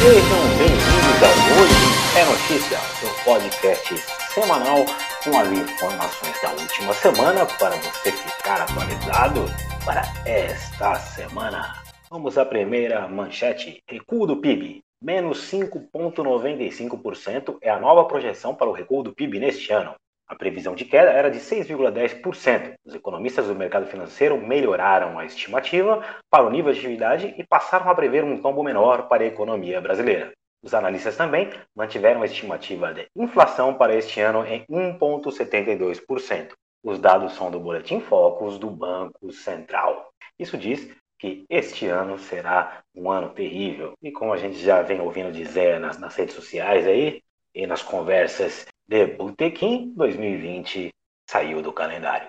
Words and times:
Sejam 0.00 0.40
bem-vindos 0.56 1.22
ao 1.24 1.34
Hoje 1.58 1.86
é 2.16 2.24
Notícia, 2.24 2.78
seu 3.00 3.12
podcast 3.24 3.96
semanal 4.32 4.86
com 5.24 5.36
as 5.36 5.50
informações 5.50 6.40
da 6.40 6.52
última 6.52 6.94
semana 6.94 7.44
para 7.44 7.74
você 7.76 8.12
ficar 8.12 8.62
atualizado 8.62 9.44
para 9.84 10.04
esta 10.24 10.94
semana. 11.00 11.82
Vamos 12.08 12.38
à 12.38 12.46
primeira 12.46 13.08
manchete: 13.08 13.82
recuo 13.88 14.24
do 14.24 14.36
PIB. 14.36 14.84
Menos 15.02 15.50
5,95% 15.50 17.58
é 17.60 17.68
a 17.68 17.80
nova 17.80 18.04
projeção 18.04 18.54
para 18.54 18.68
o 18.68 18.72
recuo 18.72 19.02
do 19.02 19.12
PIB 19.12 19.40
neste 19.40 19.72
ano. 19.72 19.96
A 20.28 20.36
previsão 20.36 20.74
de 20.74 20.84
queda 20.84 21.10
era 21.10 21.30
de 21.30 21.38
6,10%. 21.38 22.74
Os 22.84 22.94
economistas 22.94 23.46
do 23.46 23.54
mercado 23.54 23.86
financeiro 23.86 24.36
melhoraram 24.36 25.18
a 25.18 25.24
estimativa 25.24 26.04
para 26.28 26.44
o 26.44 26.50
nível 26.50 26.70
de 26.70 26.80
atividade 26.80 27.34
e 27.38 27.46
passaram 27.46 27.88
a 27.90 27.94
prever 27.94 28.24
um 28.24 28.42
tombo 28.42 28.62
menor 28.62 29.08
para 29.08 29.24
a 29.24 29.26
economia 29.26 29.80
brasileira. 29.80 30.32
Os 30.62 30.74
analistas 30.74 31.16
também 31.16 31.48
mantiveram 31.74 32.20
a 32.20 32.26
estimativa 32.26 32.92
de 32.92 33.06
inflação 33.16 33.72
para 33.72 33.94
este 33.94 34.20
ano 34.20 34.44
em 34.44 34.66
1,72%. 34.66 36.52
Os 36.84 36.98
dados 36.98 37.32
são 37.34 37.50
do 37.50 37.58
Boletim 37.58 38.00
Focus 38.00 38.58
do 38.58 38.70
Banco 38.70 39.32
Central. 39.32 40.10
Isso 40.38 40.58
diz 40.58 40.94
que 41.18 41.46
este 41.48 41.86
ano 41.86 42.18
será 42.18 42.82
um 42.94 43.10
ano 43.10 43.30
terrível. 43.30 43.94
E 44.02 44.12
como 44.12 44.32
a 44.32 44.36
gente 44.36 44.58
já 44.58 44.82
vem 44.82 45.00
ouvindo 45.00 45.32
dizer 45.32 45.80
nas, 45.80 45.98
nas 45.98 46.14
redes 46.14 46.34
sociais 46.34 46.86
aí, 46.86 47.22
e 47.54 47.66
nas 47.66 47.82
conversas 47.82 48.66
de 48.88 49.06
Botequim 49.06 49.92
2020 49.94 50.88
saiu 51.28 51.60
do 51.60 51.74
calendário. 51.74 52.28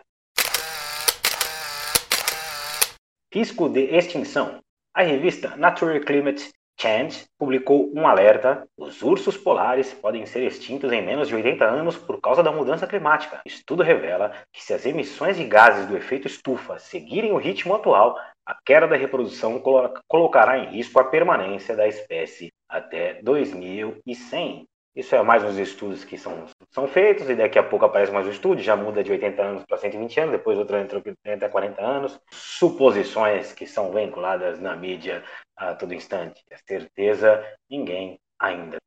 Risco 3.34 3.70
de 3.70 3.95
extinção. 3.95 4.59
A 4.94 5.02
revista 5.02 5.55
Nature 5.55 6.02
Climate 6.02 6.52
Change 6.77 7.27
publicou 7.38 7.90
um 7.95 8.05
alerta: 8.05 8.68
os 8.77 9.02
ursos 9.02 9.37
polares 9.37 9.93
podem 9.93 10.26
ser 10.26 10.43
extintos 10.43 10.91
em 10.91 11.02
menos 11.02 11.30
de 11.30 11.35
80 11.35 11.63
anos 11.63 11.96
por 11.96 12.20
causa 12.20 12.43
da 12.43 12.52
mudança 12.52 12.85
climática. 12.85 13.40
Estudo 13.46 13.82
revela 13.82 14.34
que 14.52 14.62
se 14.62 14.74
as 14.74 14.85
emissões 14.85 15.37
de 15.37 15.46
gases 15.46 15.87
do 15.87 15.96
efeito 15.96 16.27
estufa 16.27 16.77
seguirem 16.77 17.32
o 17.32 17.37
ritmo 17.37 17.74
atual, 17.74 18.20
a 18.46 18.57
queda 18.65 18.85
da 18.85 18.98
reprodução 18.98 19.62
colocará 20.10 20.57
em 20.57 20.71
risco 20.71 20.99
a 20.99 21.05
permanência 21.05 21.74
da 21.74 21.87
espécie 21.87 22.52
até 22.68 23.21
2100. 23.21 24.68
Isso 24.95 25.15
é 25.15 25.21
mais 25.21 25.43
uns 25.43 25.57
estudos 25.57 26.04
que 26.04 26.18
são, 26.18 26.45
são 26.71 26.87
feitos, 26.87 27.29
e 27.29 27.35
daqui 27.35 27.59
a 27.59 27.63
pouco 27.63 27.85
aparece 27.85 28.12
mais 28.12 28.26
um 28.26 28.32
estudo, 28.32 28.59
já 28.59 28.76
muda 28.76 29.04
de 29.04 29.12
80 29.12 29.41
anos 29.41 29.63
para 29.63 29.77
120 29.77 30.20
anos, 30.20 30.31
depois 30.31 30.57
outro 30.57 30.77
entra 30.77 31.01
30 31.23 31.46
a 31.46 31.49
40 31.49 31.81
anos. 31.81 32.20
Suposições 32.31 33.54
que 33.54 33.68
são 33.68 33.91
vinculadas 33.91 34.59
na 34.59 34.76
mídia 34.76 35.23
a 35.55 35.76
todo 35.76 35.93
instante. 35.93 36.43
A 36.51 36.57
certeza, 36.57 37.43
ninguém 37.70 38.20
ainda. 38.40 38.77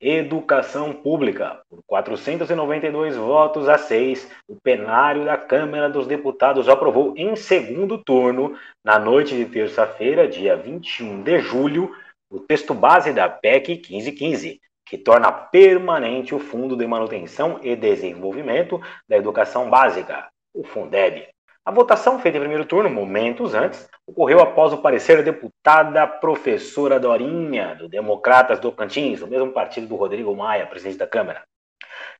Educação 0.00 0.92
Pública. 0.92 1.62
Por 1.68 1.82
492 1.86 3.16
votos 3.16 3.68
a 3.68 3.78
6, 3.78 4.30
o 4.46 4.54
plenário 4.54 5.24
da 5.24 5.36
Câmara 5.36 5.88
dos 5.88 6.06
Deputados 6.06 6.68
aprovou 6.68 7.14
em 7.16 7.34
segundo 7.34 7.98
turno, 7.98 8.56
na 8.84 8.98
noite 8.98 9.34
de 9.34 9.46
terça-feira, 9.46 10.28
dia 10.28 10.56
21 10.56 11.22
de 11.22 11.40
julho, 11.40 11.90
o 12.34 12.40
texto 12.40 12.74
base 12.74 13.12
da 13.12 13.28
PEC 13.28 13.80
1515, 13.88 14.60
que 14.84 14.98
torna 14.98 15.30
permanente 15.30 16.34
o 16.34 16.40
Fundo 16.40 16.76
de 16.76 16.84
Manutenção 16.84 17.60
e 17.62 17.76
Desenvolvimento 17.76 18.80
da 19.08 19.16
Educação 19.16 19.70
Básica, 19.70 20.28
o 20.52 20.64
Fundeb. 20.64 21.28
A 21.64 21.70
votação, 21.70 22.18
feita 22.18 22.36
em 22.36 22.40
primeiro 22.40 22.64
turno, 22.64 22.90
momentos 22.90 23.54
antes, 23.54 23.88
ocorreu 24.04 24.40
após 24.40 24.72
o 24.72 24.82
parecer 24.82 25.18
da 25.18 25.30
deputada 25.30 26.04
professora 26.08 26.98
Dorinha, 26.98 27.76
do 27.76 27.88
Democratas 27.88 28.58
do 28.58 28.72
Cantins, 28.72 29.22
o 29.22 29.28
mesmo 29.28 29.52
partido 29.52 29.86
do 29.86 29.94
Rodrigo 29.94 30.34
Maia, 30.34 30.66
presidente 30.66 30.98
da 30.98 31.06
Câmara. 31.06 31.44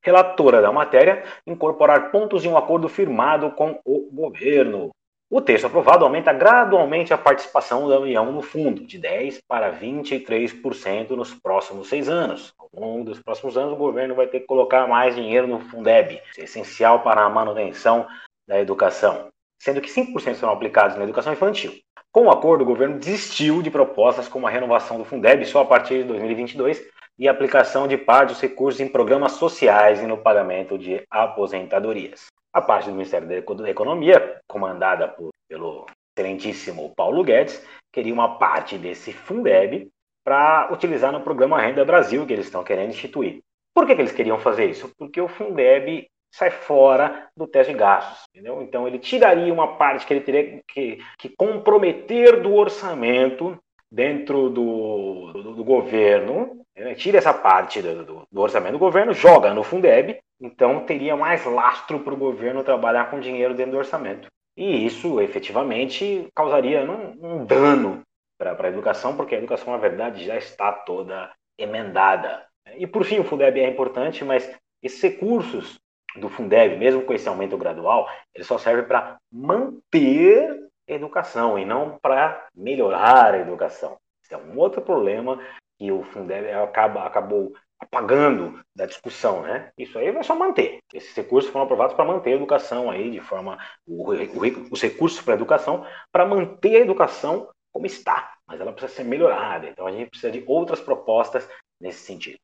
Relatora 0.00 0.62
da 0.62 0.70
matéria, 0.70 1.24
incorporar 1.44 2.12
pontos 2.12 2.42
de 2.42 2.48
um 2.48 2.56
acordo 2.56 2.88
firmado 2.88 3.50
com 3.50 3.80
o 3.84 4.08
governo, 4.12 4.90
o 5.30 5.40
texto 5.40 5.66
aprovado 5.66 6.04
aumenta 6.04 6.32
gradualmente 6.32 7.12
a 7.12 7.18
participação 7.18 7.88
da 7.88 7.98
União 7.98 8.30
no 8.30 8.42
fundo, 8.42 8.86
de 8.86 9.00
10% 9.00 9.38
para 9.48 9.72
23% 9.72 11.10
nos 11.10 11.34
próximos 11.34 11.88
seis 11.88 12.08
anos. 12.08 12.52
Ao 12.58 12.68
longo 12.72 13.04
dos 13.04 13.20
próximos 13.20 13.56
anos, 13.56 13.72
o 13.72 13.76
governo 13.76 14.14
vai 14.14 14.26
ter 14.26 14.40
que 14.40 14.46
colocar 14.46 14.86
mais 14.86 15.14
dinheiro 15.14 15.46
no 15.46 15.60
Fundeb, 15.60 16.20
é 16.36 16.42
essencial 16.42 17.02
para 17.02 17.22
a 17.22 17.30
manutenção 17.30 18.06
da 18.46 18.60
educação, 18.60 19.28
sendo 19.58 19.80
que 19.80 19.90
5% 19.90 20.34
serão 20.34 20.52
aplicados 20.52 20.96
na 20.96 21.04
educação 21.04 21.32
infantil. 21.32 21.72
Com 22.12 22.26
o 22.26 22.30
acordo, 22.30 22.62
o 22.62 22.66
governo 22.66 22.98
desistiu 22.98 23.60
de 23.60 23.70
propostas 23.70 24.28
como 24.28 24.46
a 24.46 24.50
renovação 24.50 24.98
do 24.98 25.04
Fundeb 25.04 25.44
só 25.46 25.62
a 25.62 25.64
partir 25.64 26.02
de 26.02 26.04
2022 26.04 26.80
e 27.18 27.26
a 27.26 27.32
aplicação 27.32 27.88
de 27.88 27.96
parte 27.96 28.28
dos 28.28 28.40
recursos 28.40 28.80
em 28.80 28.88
programas 28.88 29.32
sociais 29.32 30.00
e 30.00 30.06
no 30.06 30.18
pagamento 30.18 30.78
de 30.78 31.02
aposentadorias. 31.10 32.26
A 32.54 32.62
parte 32.62 32.88
do 32.88 32.92
Ministério 32.92 33.26
da 33.26 33.68
Economia, 33.68 34.40
comandada 34.46 35.08
por, 35.08 35.30
pelo 35.48 35.86
excelentíssimo 36.16 36.94
Paulo 36.94 37.24
Guedes, 37.24 37.66
queria 37.92 38.14
uma 38.14 38.38
parte 38.38 38.78
desse 38.78 39.12
Fundeb 39.12 39.88
para 40.24 40.72
utilizar 40.72 41.10
no 41.10 41.20
programa 41.20 41.60
Renda 41.60 41.84
Brasil 41.84 42.24
que 42.24 42.32
eles 42.32 42.46
estão 42.46 42.62
querendo 42.62 42.90
instituir. 42.90 43.40
Por 43.74 43.86
que, 43.86 43.96
que 43.96 44.00
eles 44.00 44.12
queriam 44.12 44.38
fazer 44.38 44.70
isso? 44.70 44.88
Porque 44.96 45.20
o 45.20 45.26
Fundeb 45.26 46.06
sai 46.32 46.50
fora 46.50 47.28
do 47.36 47.46
teste 47.46 47.72
de 47.72 47.78
gastos, 47.78 48.24
entendeu? 48.30 48.62
Então 48.62 48.86
ele 48.86 48.98
tiraria 48.98 49.52
uma 49.52 49.76
parte 49.76 50.06
que 50.06 50.14
ele 50.14 50.20
teria 50.20 50.62
que, 50.66 50.98
que 51.18 51.28
comprometer 51.30 52.40
do 52.40 52.54
orçamento 52.54 53.58
dentro 53.90 54.48
do, 54.48 55.32
do, 55.32 55.54
do 55.54 55.64
governo, 55.64 56.60
né? 56.76 56.94
tira 56.94 57.18
essa 57.18 57.32
parte 57.32 57.80
do, 57.80 58.26
do, 58.30 58.40
orçamento 58.40 58.72
do 58.72 58.78
governo, 58.78 59.12
joga 59.12 59.54
no 59.54 59.62
Fundeb 59.62 60.18
então, 60.40 60.84
teria 60.84 61.16
mais 61.16 61.44
lastro 61.44 62.00
para 62.00 62.12
o 62.12 62.18
governo 62.18 62.64
trabalhar 62.64 63.10
com 63.10 63.20
dinheiro 63.20 63.54
dentro 63.54 63.72
do 63.72 63.78
orçamento. 63.78 64.28
E 64.56 64.84
isso, 64.84 65.20
efetivamente, 65.20 66.28
causaria 66.34 66.82
um, 66.82 67.40
um 67.40 67.44
dano 67.46 68.02
para 68.38 68.66
a 68.66 68.68
educação, 68.68 69.16
porque 69.16 69.34
a 69.34 69.38
educação, 69.38 69.72
na 69.72 69.78
verdade, 69.78 70.24
já 70.24 70.36
está 70.36 70.72
toda 70.72 71.32
emendada. 71.58 72.44
E, 72.76 72.86
por 72.86 73.04
fim, 73.04 73.18
o 73.18 73.24
Fundeb 73.24 73.58
é 73.58 73.68
importante, 73.68 74.24
mas 74.24 74.50
esses 74.82 75.00
recursos 75.00 75.78
do 76.16 76.28
Fundeb, 76.28 76.76
mesmo 76.76 77.02
com 77.02 77.14
esse 77.14 77.28
aumento 77.28 77.56
gradual, 77.56 78.08
ele 78.34 78.44
só 78.44 78.58
serve 78.58 78.82
para 78.82 79.16
manter 79.32 80.63
educação 80.86 81.58
e 81.58 81.64
não 81.64 81.98
para 81.98 82.46
melhorar 82.54 83.34
a 83.34 83.38
educação. 83.38 83.96
Esse 84.22 84.34
é 84.34 84.38
um 84.38 84.58
outro 84.58 84.80
problema 84.82 85.38
que 85.78 85.90
o 85.90 86.02
Fundeb 86.04 86.50
acaba, 86.52 87.04
acabou 87.04 87.52
apagando 87.78 88.60
da 88.74 88.86
discussão, 88.86 89.42
né? 89.42 89.70
Isso 89.76 89.98
aí 89.98 90.10
vai 90.10 90.22
só 90.22 90.34
manter. 90.34 90.78
Esses 90.92 91.14
recursos 91.14 91.50
foram 91.50 91.64
aprovados 91.64 91.94
para 91.94 92.04
manter 92.04 92.32
a 92.32 92.36
educação 92.36 92.90
aí 92.90 93.10
de 93.10 93.20
forma 93.20 93.58
o, 93.86 94.10
o, 94.10 94.72
os 94.72 94.82
recursos 94.82 95.20
para 95.20 95.34
a 95.34 95.36
educação 95.36 95.86
para 96.10 96.26
manter 96.26 96.76
a 96.76 96.80
educação 96.80 97.48
como 97.72 97.86
está, 97.86 98.34
mas 98.46 98.60
ela 98.60 98.72
precisa 98.72 98.94
ser 98.94 99.04
melhorada. 99.04 99.68
Então 99.68 99.86
a 99.86 99.92
gente 99.92 100.10
precisa 100.10 100.32
de 100.32 100.44
outras 100.46 100.80
propostas 100.80 101.48
nesse 101.80 102.00
sentido. 102.00 102.38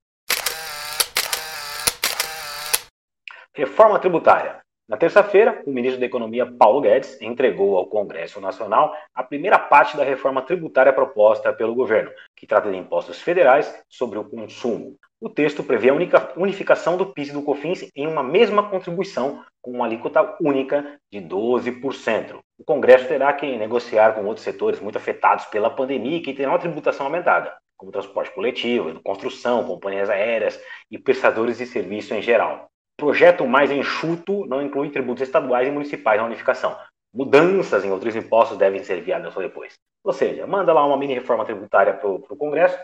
Reforma 3.55 3.99
tributária. 3.99 4.61
Na 4.91 4.97
terça-feira, 4.97 5.63
o 5.65 5.71
ministro 5.71 6.01
da 6.01 6.07
Economia 6.07 6.45
Paulo 6.45 6.81
Guedes 6.81 7.17
entregou 7.23 7.77
ao 7.77 7.87
Congresso 7.87 8.41
Nacional 8.41 8.93
a 9.15 9.23
primeira 9.23 9.57
parte 9.57 9.97
da 9.97 10.03
reforma 10.03 10.43
tributária 10.43 10.93
proposta 10.93 11.53
pelo 11.53 11.77
governo, 11.77 12.11
que 12.35 12.45
trata 12.45 12.69
de 12.69 12.77
impostos 12.77 13.23
federais 13.23 13.73
sobre 13.89 14.19
o 14.19 14.25
consumo. 14.25 14.97
O 15.21 15.29
texto 15.29 15.63
prevê 15.63 15.91
a 15.91 15.95
única 15.95 16.33
unificação 16.37 16.97
do 16.97 17.07
PIS 17.07 17.29
e 17.29 17.33
do 17.33 17.43
COFINS 17.43 17.89
em 17.95 18.09
uma 18.09 18.25
mesma 18.25 18.69
contribuição, 18.69 19.45
com 19.63 19.71
uma 19.71 19.87
alíquota 19.87 20.37
única 20.41 20.99
de 21.09 21.21
12%. 21.21 22.41
O 22.59 22.65
Congresso 22.65 23.07
terá 23.07 23.33
que 23.33 23.47
negociar 23.57 24.17
com 24.17 24.25
outros 24.25 24.43
setores 24.43 24.81
muito 24.81 24.99
afetados 24.99 25.45
pela 25.45 25.71
pandemia 25.71 26.17
e 26.17 26.21
que 26.21 26.35
terão 26.35 26.57
a 26.57 26.59
tributação 26.59 27.07
aumentada, 27.07 27.57
como 27.77 27.93
transporte 27.93 28.35
coletivo, 28.35 29.01
construção, 29.05 29.65
companhias 29.65 30.11
aéreas 30.11 30.61
e 30.91 30.99
prestadores 30.99 31.59
de 31.59 31.67
serviço 31.67 32.13
em 32.13 32.21
geral 32.21 32.69
projeto 33.01 33.47
mais 33.47 33.71
enxuto 33.71 34.47
não 34.47 34.63
inclui 34.63 34.91
tributos 34.91 35.23
estaduais 35.23 35.67
e 35.67 35.71
municipais 35.71 36.21
na 36.21 36.27
unificação. 36.27 36.77
Mudanças 37.13 37.85
em 37.85 37.91
outros 37.91 38.15
impostos 38.15 38.57
devem 38.57 38.85
ser 38.85 38.99
enviadas 38.99 39.35
só 39.35 39.41
depois. 39.41 39.75
Ou 40.05 40.13
seja, 40.13 40.47
manda 40.47 40.73
lá 40.73 40.87
uma 40.87 40.97
mini 40.97 41.15
reforma 41.15 41.45
tributária 41.45 41.95
para 41.95 42.09
o 42.09 42.37
Congresso, 42.37 42.79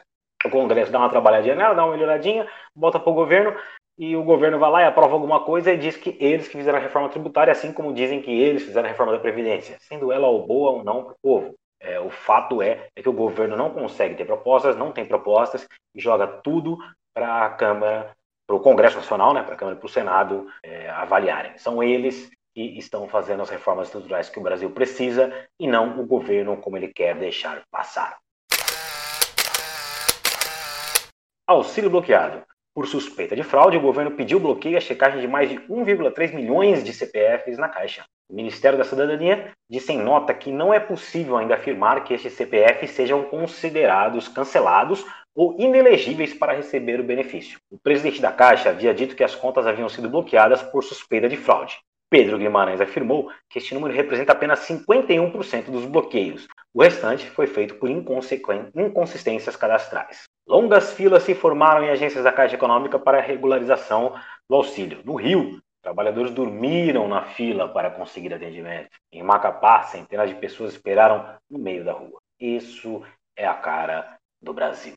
o 0.44 0.50
Congresso 0.50 0.92
dá 0.92 0.98
uma 0.98 1.08
trabalhadinha 1.08 1.54
nela, 1.54 1.74
dá 1.74 1.84
uma 1.84 1.92
melhoradinha, 1.92 2.46
bota 2.74 2.98
para 2.98 3.10
o 3.10 3.14
governo, 3.14 3.56
e 3.98 4.14
o 4.14 4.22
governo 4.22 4.58
vai 4.58 4.70
lá 4.70 4.82
e 4.82 4.84
aprova 4.84 5.14
alguma 5.14 5.40
coisa 5.40 5.72
e 5.72 5.78
diz 5.78 5.96
que 5.96 6.16
eles 6.20 6.46
que 6.46 6.58
fizeram 6.58 6.78
a 6.78 6.82
reforma 6.82 7.08
tributária, 7.08 7.52
assim 7.52 7.72
como 7.72 7.94
dizem 7.94 8.20
que 8.20 8.30
eles 8.30 8.62
fizeram 8.62 8.86
a 8.86 8.90
reforma 8.90 9.12
da 9.12 9.18
Previdência, 9.18 9.76
sendo 9.80 10.12
ela 10.12 10.26
ou 10.26 10.46
boa 10.46 10.72
ou 10.72 10.84
não 10.84 11.04
para 11.04 11.12
o 11.12 11.18
povo. 11.22 11.54
É, 11.80 12.00
o 12.00 12.10
fato 12.10 12.60
é, 12.60 12.88
é 12.94 13.02
que 13.02 13.08
o 13.08 13.12
governo 13.12 13.56
não 13.56 13.70
consegue 13.70 14.14
ter 14.14 14.24
propostas, 14.24 14.76
não 14.76 14.92
tem 14.92 15.06
propostas, 15.06 15.66
e 15.94 16.00
joga 16.00 16.26
tudo 16.26 16.76
para 17.14 17.46
a 17.46 17.50
Câmara 17.50 18.10
para 18.46 18.56
o 18.56 18.60
Congresso 18.60 18.96
Nacional, 18.96 19.34
né, 19.34 19.42
para 19.42 19.54
a 19.54 19.56
Câmara 19.56 19.76
e 19.76 19.80
para 19.80 19.86
o 19.86 19.90
Senado 19.90 20.46
é, 20.62 20.88
avaliarem. 20.90 21.58
São 21.58 21.82
eles 21.82 22.30
que 22.54 22.78
estão 22.78 23.08
fazendo 23.08 23.42
as 23.42 23.50
reformas 23.50 23.88
estruturais 23.88 24.30
que 24.30 24.38
o 24.38 24.42
Brasil 24.42 24.70
precisa 24.70 25.32
e 25.60 25.66
não 25.66 26.00
o 26.00 26.06
governo 26.06 26.56
como 26.56 26.76
ele 26.76 26.88
quer 26.88 27.14
deixar 27.16 27.62
passar. 27.70 28.16
Auxílio 31.46 31.90
bloqueado. 31.90 32.42
Por 32.74 32.86
suspeita 32.86 33.34
de 33.34 33.42
fraude, 33.42 33.76
o 33.76 33.80
governo 33.80 34.10
pediu 34.10 34.38
bloqueio 34.38 34.76
à 34.76 34.80
checagem 34.80 35.20
de 35.20 35.26
mais 35.26 35.48
de 35.48 35.56
1,3 35.56 36.34
milhões 36.34 36.84
de 36.84 36.92
CPFs 36.92 37.56
na 37.56 37.68
Caixa. 37.68 38.04
O 38.28 38.34
Ministério 38.34 38.76
da 38.76 38.84
Cidadania 38.84 39.52
disse 39.70 39.92
em 39.92 40.02
nota 40.02 40.34
que 40.34 40.50
não 40.50 40.74
é 40.74 40.80
possível 40.80 41.36
ainda 41.36 41.54
afirmar 41.54 42.04
que 42.04 42.12
estes 42.12 42.34
CPFs 42.34 42.90
sejam 42.90 43.22
considerados 43.24 44.28
cancelados 44.28 45.06
ou 45.36 45.54
inelegíveis 45.58 46.32
para 46.32 46.54
receber 46.54 46.98
o 46.98 47.04
benefício. 47.04 47.60
O 47.70 47.78
presidente 47.78 48.22
da 48.22 48.32
Caixa 48.32 48.70
havia 48.70 48.94
dito 48.94 49.14
que 49.14 49.22
as 49.22 49.34
contas 49.34 49.66
haviam 49.66 49.88
sido 49.88 50.08
bloqueadas 50.08 50.62
por 50.62 50.82
suspeita 50.82 51.28
de 51.28 51.36
fraude. 51.36 51.78
Pedro 52.08 52.38
Guimarães 52.38 52.80
afirmou 52.80 53.30
que 53.50 53.58
este 53.58 53.74
número 53.74 53.92
representa 53.92 54.32
apenas 54.32 54.60
51% 54.60 55.70
dos 55.70 55.84
bloqueios. 55.84 56.46
O 56.72 56.82
restante 56.82 57.28
foi 57.28 57.46
feito 57.46 57.74
por 57.74 57.90
inconsistências 57.90 59.56
cadastrais. 59.56 60.22
Longas 60.48 60.92
filas 60.92 61.24
se 61.24 61.34
formaram 61.34 61.84
em 61.84 61.90
agências 61.90 62.22
da 62.22 62.32
Caixa 62.32 62.54
Econômica 62.54 62.98
para 62.98 63.18
a 63.18 63.22
regularização 63.22 64.14
do 64.48 64.54
auxílio. 64.54 65.00
No 65.04 65.16
Rio, 65.16 65.60
trabalhadores 65.82 66.30
dormiram 66.30 67.08
na 67.08 67.22
fila 67.22 67.68
para 67.68 67.90
conseguir 67.90 68.32
atendimento. 68.32 68.90
Em 69.12 69.22
Macapá, 69.22 69.82
centenas 69.82 70.28
de 70.28 70.36
pessoas 70.36 70.72
esperaram 70.72 71.36
no 71.50 71.58
meio 71.58 71.84
da 71.84 71.92
rua. 71.92 72.20
Isso 72.38 73.02
é 73.36 73.46
a 73.46 73.54
cara 73.54 74.16
do 74.40 74.54
Brasil. 74.54 74.94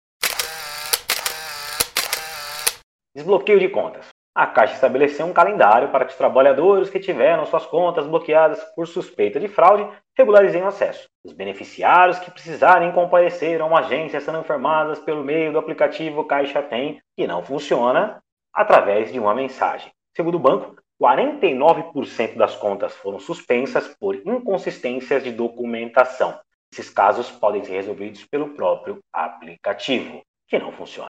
Desbloqueio 3.16 3.60
de 3.60 3.70
contas. 3.70 4.08
A 4.36 4.46
Caixa 4.46 4.76
estabeleceu 4.76 5.26
um 5.26 5.34
calendário 5.34 5.90
para 5.90 6.06
que 6.06 6.12
os 6.12 6.18
trabalhadores 6.18 6.90
que 6.90 7.00
tiveram 7.00 7.46
suas 7.46 7.66
contas 7.66 8.06
bloqueadas 8.06 8.64
por 8.76 8.88
suspeita 8.88 9.40
de 9.40 9.48
fraude 9.48 9.90
regularizem 10.16 10.62
o 10.62 10.68
acesso. 10.68 11.10
Os 11.26 11.34
beneficiários 11.34 12.20
que 12.20 12.30
precisarem 12.30 12.92
comparecer 12.92 13.60
a 13.60 13.66
uma 13.66 13.80
agência 13.80 14.22
serão 14.22 14.42
informados 14.42 15.00
pelo 15.00 15.24
meio 15.24 15.52
do 15.52 15.58
aplicativo 15.58 16.24
Caixa 16.24 16.62
Tem, 16.62 17.02
que 17.18 17.26
não 17.26 17.44
funciona, 17.44 18.22
através 18.54 19.12
de 19.12 19.20
uma 19.20 19.34
mensagem. 19.34 19.92
Segundo 20.16 20.36
o 20.36 20.40
banco, 20.40 20.76
49% 21.02 22.38
das 22.38 22.56
contas 22.56 22.96
foram 22.96 23.20
suspensas 23.20 23.88
por 24.00 24.16
inconsistências 24.16 25.24
de 25.24 25.32
documentação. 25.32 26.40
Esses 26.72 26.90
casos 26.90 27.32
podem 27.32 27.64
ser 27.64 27.74
resolvidos 27.74 28.24
pelo 28.26 28.54
próprio 28.54 29.00
aplicativo, 29.12 30.22
que 30.48 30.60
não 30.60 30.72
funciona. 30.72 31.10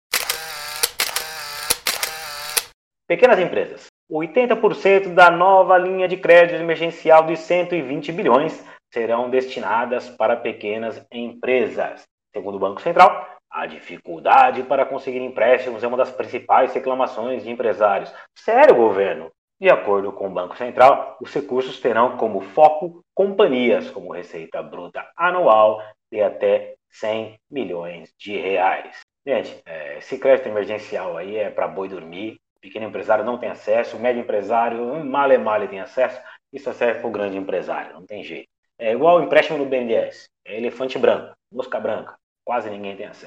Pequenas 3.11 3.41
empresas. 3.41 3.87
80% 4.09 5.15
da 5.15 5.33
nova 5.33 5.77
linha 5.77 6.07
de 6.07 6.17
crédito 6.17 6.61
emergencial 6.61 7.27
de 7.27 7.37
120 7.37 8.12
bilhões 8.12 8.65
serão 8.95 9.29
destinadas 9.29 10.09
para 10.09 10.37
pequenas 10.37 11.05
empresas. 11.11 12.05
Segundo 12.33 12.55
o 12.55 12.61
Banco 12.61 12.81
Central, 12.81 13.27
a 13.51 13.67
dificuldade 13.67 14.62
para 14.62 14.87
conseguir 14.87 15.19
empréstimos 15.19 15.83
é 15.83 15.89
uma 15.89 15.97
das 15.97 16.12
principais 16.12 16.73
reclamações 16.73 17.43
de 17.43 17.51
empresários. 17.51 18.15
Sério, 18.33 18.77
governo? 18.77 19.29
De 19.61 19.69
acordo 19.69 20.12
com 20.12 20.29
o 20.29 20.33
Banco 20.33 20.57
Central, 20.57 21.17
os 21.21 21.35
recursos 21.35 21.81
terão 21.81 22.17
como 22.17 22.41
foco 22.41 23.01
companhias 23.12 23.91
como 23.91 24.12
receita 24.12 24.62
bruta 24.62 25.05
anual 25.17 25.83
de 26.12 26.21
até 26.21 26.77
100 26.93 27.41
milhões 27.51 28.15
de 28.17 28.37
reais. 28.37 29.01
Gente, 29.27 29.61
é, 29.67 29.99
esse 29.99 30.17
crédito 30.17 30.49
emergencial 30.49 31.17
aí 31.17 31.35
é 31.35 31.51
para 31.51 31.67
boi 31.67 31.89
dormir 31.89 32.39
pequeno 32.61 32.87
empresário 32.87 33.25
não 33.25 33.39
tem 33.39 33.49
acesso, 33.49 33.97
o 33.97 34.01
médio 34.01 34.21
empresário, 34.21 35.05
male 35.05 35.39
male 35.39 35.69
tem 35.69 35.81
acesso, 35.81 36.21
isso 36.53 36.73
serve 36.73 37.01
para 37.01 37.09
o 37.09 37.12
grande 37.12 37.37
empresário, 37.37 37.95
não 37.95 38.05
tem 38.05 38.23
jeito. 38.23 38.49
É 38.79 38.93
igual 38.93 39.19
o 39.19 39.23
empréstimo 39.23 39.59
no 39.59 39.67
BNDES, 39.67 40.29
é 40.45 40.57
elefante 40.57 40.99
branco, 40.99 41.35
mosca 41.53 41.79
branca, 41.81 42.17
quase 42.45 42.71
ninguém 42.71 42.97
tem 42.97 43.07
acesso. 43.07 43.27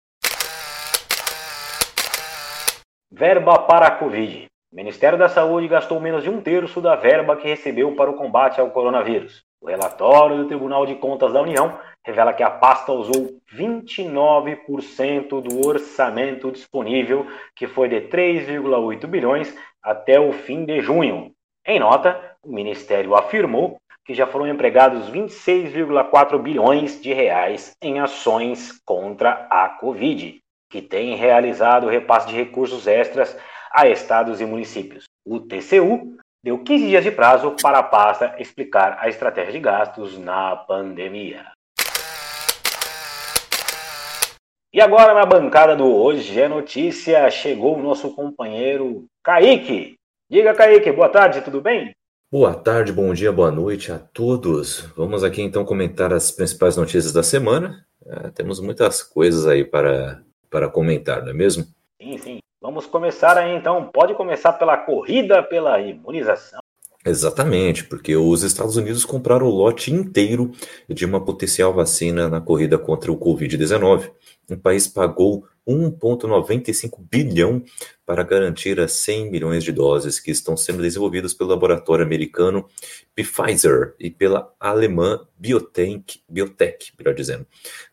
Verba 3.12 3.60
para 3.60 3.88
a 3.88 3.92
Covid. 3.92 4.48
O 4.72 4.76
Ministério 4.76 5.20
da 5.20 5.30
Saúde 5.30 5.68
gastou 5.68 6.00
menos 6.00 6.24
de 6.24 6.32
um 6.32 6.42
terço 6.42 6.82
da 6.82 6.96
verba 6.96 7.36
que 7.36 7.48
recebeu 7.48 7.96
para 7.96 8.10
o 8.10 8.16
combate 8.16 8.60
ao 8.60 8.72
coronavírus. 8.72 9.44
O 9.62 9.68
relatório 9.68 10.38
do 10.38 10.48
Tribunal 10.48 10.84
de 10.88 10.96
Contas 10.96 11.32
da 11.32 11.40
União 11.40 11.80
revela 12.06 12.34
que 12.34 12.44
a 12.44 12.50
pasta 12.50 12.92
usou 12.92 13.40
29% 13.56 15.42
do 15.42 15.66
orçamento 15.68 16.52
disponível, 16.52 17.26
que 17.56 17.68
foi 17.68 17.88
de 17.88 18.02
3,8 18.02 19.08
bilhões, 19.08 19.56
até 19.82 20.20
o 20.20 20.32
fim 20.32 20.66
de 20.66 20.82
junho. 20.82 21.32
Em 21.66 21.80
nota, 21.80 22.36
o 22.44 22.54
Ministério 22.54 23.16
afirmou 23.16 23.78
que 24.06 24.14
já 24.14 24.28
foram 24.28 24.48
empregados 24.48 25.10
26,4 25.10 26.38
bilhões 26.42 27.02
de 27.02 27.14
reais 27.14 27.72
em 27.82 28.00
ações 28.00 28.82
contra 28.86 29.48
a 29.50 29.70
Covid, 29.70 30.40
que 30.70 30.82
tem 30.82 31.16
realizado 31.16 31.88
repasse 31.88 32.28
de 32.28 32.36
recursos 32.36 32.86
extras 32.86 33.38
a 33.72 33.88
estados 33.88 34.42
e 34.42 34.46
municípios. 34.46 35.06
O 35.26 35.40
TCU 35.40 36.18
deu 36.44 36.60
15 36.60 36.88
dias 36.88 37.04
de 37.04 37.12
prazo 37.12 37.56
para 37.62 37.80
a 37.80 37.84
pasta 37.84 38.36
explicar 38.40 38.98
a 39.00 39.08
estratégia 39.08 39.54
de 39.54 39.60
gastos 39.60 40.18
na 40.18 40.58
pandemia. 40.58 41.53
E 44.74 44.81
agora 44.81 45.14
na 45.14 45.24
bancada 45.24 45.75
do 45.75 45.86
Hoje 45.86 46.42
é 46.42 46.48
Notícia 46.48 47.30
chegou 47.30 47.78
o 47.78 47.84
nosso 47.84 48.10
companheiro 48.16 49.06
Kaique. 49.24 50.00
Diga 50.28 50.52
Kaique, 50.56 50.92
boa 50.92 51.08
tarde, 51.10 51.42
tudo 51.42 51.62
bem? 51.62 51.96
Boa 52.31 52.56
tarde, 52.56 52.92
bom 52.92 53.14
dia, 53.14 53.31
boa 53.31 53.52
noite 53.52 53.92
a 53.92 54.00
todos. 54.00 54.80
Vamos 54.98 55.24
aqui 55.24 55.44
então 55.44 55.64
comentar 55.64 56.12
as 56.12 56.31
principais 56.31 56.75
notícias 56.75 57.14
da 57.14 57.22
semana. 57.22 57.86
É, 58.04 58.30
temos 58.31 58.60
muitas 58.60 59.04
coisas 59.04 59.46
aí 59.46 59.64
para, 59.64 60.24
para 60.50 60.68
comentar, 60.68 61.22
não 61.22 61.30
é 61.30 61.34
mesmo? 61.36 61.66
Sim, 62.02 62.18
sim. 62.18 62.40
Vamos 62.60 62.88
começar 62.88 63.38
aí 63.38 63.56
então. 63.56 63.92
Pode 63.94 64.16
começar 64.16 64.54
pela 64.54 64.75
corrida 64.75 65.44
pela 65.44 65.80
imunização. 65.81 66.62
Exatamente, 67.06 67.84
porque 67.84 68.16
os 68.16 68.44
Estados 68.44 68.78
Unidos 68.78 69.04
compraram 69.04 69.46
o 69.46 69.50
lote 69.50 69.92
inteiro 69.92 70.52
de 70.88 71.06
uma 71.06 71.24
potencial 71.24 71.74
vacina 71.74 72.30
na 72.30 72.40
corrida 72.40 72.78
contra 72.78 73.12
o 73.12 73.18
Covid-19. 73.18 74.10
O 74.50 74.58
país 74.58 74.88
pagou 74.88 75.46
1,95 75.68 77.00
bilhão 77.12 77.62
para 78.06 78.24
garantir 78.24 78.80
as 78.80 78.94
100 78.94 79.32
milhões 79.32 79.66
de 79.66 79.74
doses 79.74 80.18
que 80.18 80.32
estão 80.32 80.56
sendo 80.56 80.82
desenvolvidas 80.82 81.34
pelo 81.34 81.50
laboratório 81.50 82.06
americano 82.06 82.68
Pfizer 83.14 83.96
e 84.00 84.10
pela 84.10 84.54
alemã 84.58 85.26
Biotech, 85.38 86.22
Biotech 86.28 86.94
melhor 86.98 87.14
dizendo, 87.14 87.46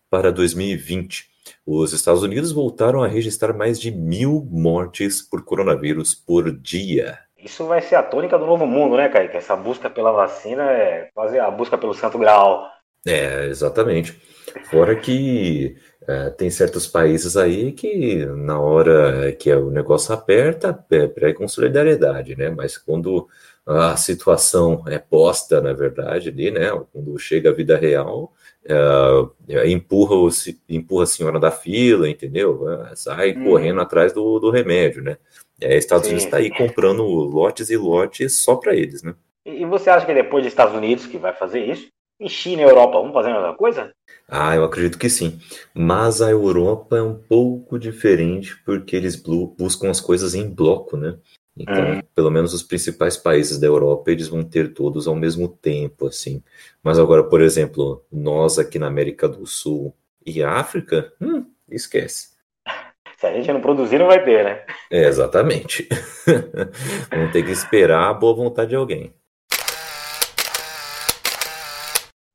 para 0.08 0.30
2020. 0.30 1.28
Os 1.66 1.92
Estados 1.92 2.22
Unidos 2.22 2.52
voltaram 2.52 3.02
a 3.02 3.08
registrar 3.08 3.52
mais 3.52 3.80
de 3.80 3.90
mil 3.90 4.46
mortes 4.50 5.20
por 5.20 5.44
coronavírus 5.44 6.14
por 6.14 6.56
dia. 6.56 7.18
Isso 7.42 7.66
vai 7.66 7.80
ser 7.80 7.96
a 7.96 8.02
tônica 8.02 8.38
do 8.38 8.46
novo 8.46 8.66
mundo, 8.66 8.96
né, 8.96 9.08
Kaique? 9.08 9.36
Essa 9.36 9.56
busca 9.56 9.88
pela 9.88 10.12
vacina 10.12 10.70
é 10.70 11.08
quase 11.14 11.38
a 11.38 11.50
busca 11.50 11.78
pelo 11.78 11.94
santo 11.94 12.18
grau. 12.18 12.66
É, 13.06 13.46
exatamente. 13.46 14.12
Fora 14.70 14.94
que 14.96 15.76
é, 16.06 16.30
tem 16.30 16.50
certos 16.50 16.86
países 16.86 17.36
aí 17.36 17.72
que 17.72 18.26
na 18.26 18.60
hora 18.60 19.32
que 19.32 19.52
o 19.52 19.70
negócio 19.70 20.12
aperta, 20.12 20.84
é, 20.90 21.06
pregam 21.06 21.48
solidariedade, 21.48 22.36
né? 22.36 22.50
Mas 22.50 22.76
quando 22.76 23.28
a 23.66 23.96
situação 23.96 24.82
é 24.86 24.98
posta, 24.98 25.60
na 25.60 25.72
verdade, 25.72 26.28
ali, 26.28 26.50
né? 26.50 26.70
Quando 26.92 27.18
chega 27.18 27.50
a 27.50 27.54
vida 27.54 27.76
real, 27.76 28.32
é, 28.64 28.74
é, 29.48 29.70
empurra, 29.70 30.16
o, 30.16 30.28
empurra 30.68 31.04
a 31.04 31.06
senhora 31.06 31.38
da 31.38 31.50
fila, 31.50 32.08
entendeu? 32.08 32.68
É, 32.68 32.96
sai 32.96 33.32
hum. 33.36 33.44
correndo 33.44 33.80
atrás 33.80 34.12
do, 34.12 34.38
do 34.38 34.50
remédio, 34.50 35.02
né? 35.02 35.16
É, 35.60 35.76
Estados 35.76 36.06
Sim. 36.06 36.12
Unidos 36.12 36.24
está 36.24 36.38
aí 36.38 36.50
comprando 36.50 37.02
lotes 37.02 37.70
e 37.70 37.76
lotes 37.76 38.36
só 38.36 38.56
para 38.56 38.74
eles, 38.74 39.02
né? 39.02 39.14
E 39.44 39.64
você 39.64 39.90
acha 39.90 40.06
que 40.06 40.14
depois 40.14 40.44
dos 40.44 40.52
Estados 40.52 40.74
Unidos 40.74 41.06
que 41.06 41.18
vai 41.18 41.32
fazer 41.32 41.64
isso, 41.64 41.88
e 42.20 42.28
China 42.28 42.62
e 42.62 42.64
Europa 42.64 43.00
vão 43.00 43.12
fazer 43.12 43.30
a 43.30 43.34
mesma 43.34 43.54
coisa? 43.56 43.92
Ah, 44.28 44.54
eu 44.54 44.62
acredito 44.62 44.98
que 44.98 45.08
sim. 45.08 45.40
Mas 45.74 46.20
a 46.20 46.30
Europa 46.30 46.98
é 46.98 47.02
um 47.02 47.14
pouco 47.14 47.78
diferente 47.78 48.56
porque 48.64 48.94
eles 48.94 49.16
buscam 49.16 49.90
as 49.90 50.00
coisas 50.00 50.34
em 50.34 50.48
bloco, 50.48 50.96
né? 50.96 51.18
Então, 51.56 51.94
uhum. 51.94 52.02
pelo 52.14 52.30
menos 52.30 52.54
os 52.54 52.62
principais 52.62 53.16
países 53.16 53.58
da 53.58 53.66
Europa, 53.66 54.10
eles 54.10 54.28
vão 54.28 54.44
ter 54.44 54.72
todos 54.72 55.08
ao 55.08 55.14
mesmo 55.14 55.48
tempo, 55.48 56.06
assim. 56.06 56.42
Mas 56.82 56.98
agora, 56.98 57.24
por 57.24 57.40
exemplo, 57.40 58.04
nós 58.12 58.58
aqui 58.58 58.78
na 58.78 58.86
América 58.86 59.28
do 59.28 59.46
Sul 59.46 59.94
e 60.24 60.42
África, 60.42 61.12
hum, 61.20 61.44
esquece. 61.70 62.30
Se 63.20 63.26
a 63.26 63.34
gente 63.34 63.52
não 63.52 63.60
produzir, 63.60 63.98
não 63.98 64.06
vai 64.06 64.24
ter, 64.24 64.42
né? 64.42 64.62
É, 64.90 65.04
exatamente. 65.04 65.86
Vamos 67.12 67.32
ter 67.32 67.42
que 67.42 67.50
esperar 67.50 68.08
a 68.08 68.14
boa 68.14 68.34
vontade 68.34 68.70
de 68.70 68.76
alguém. 68.76 69.12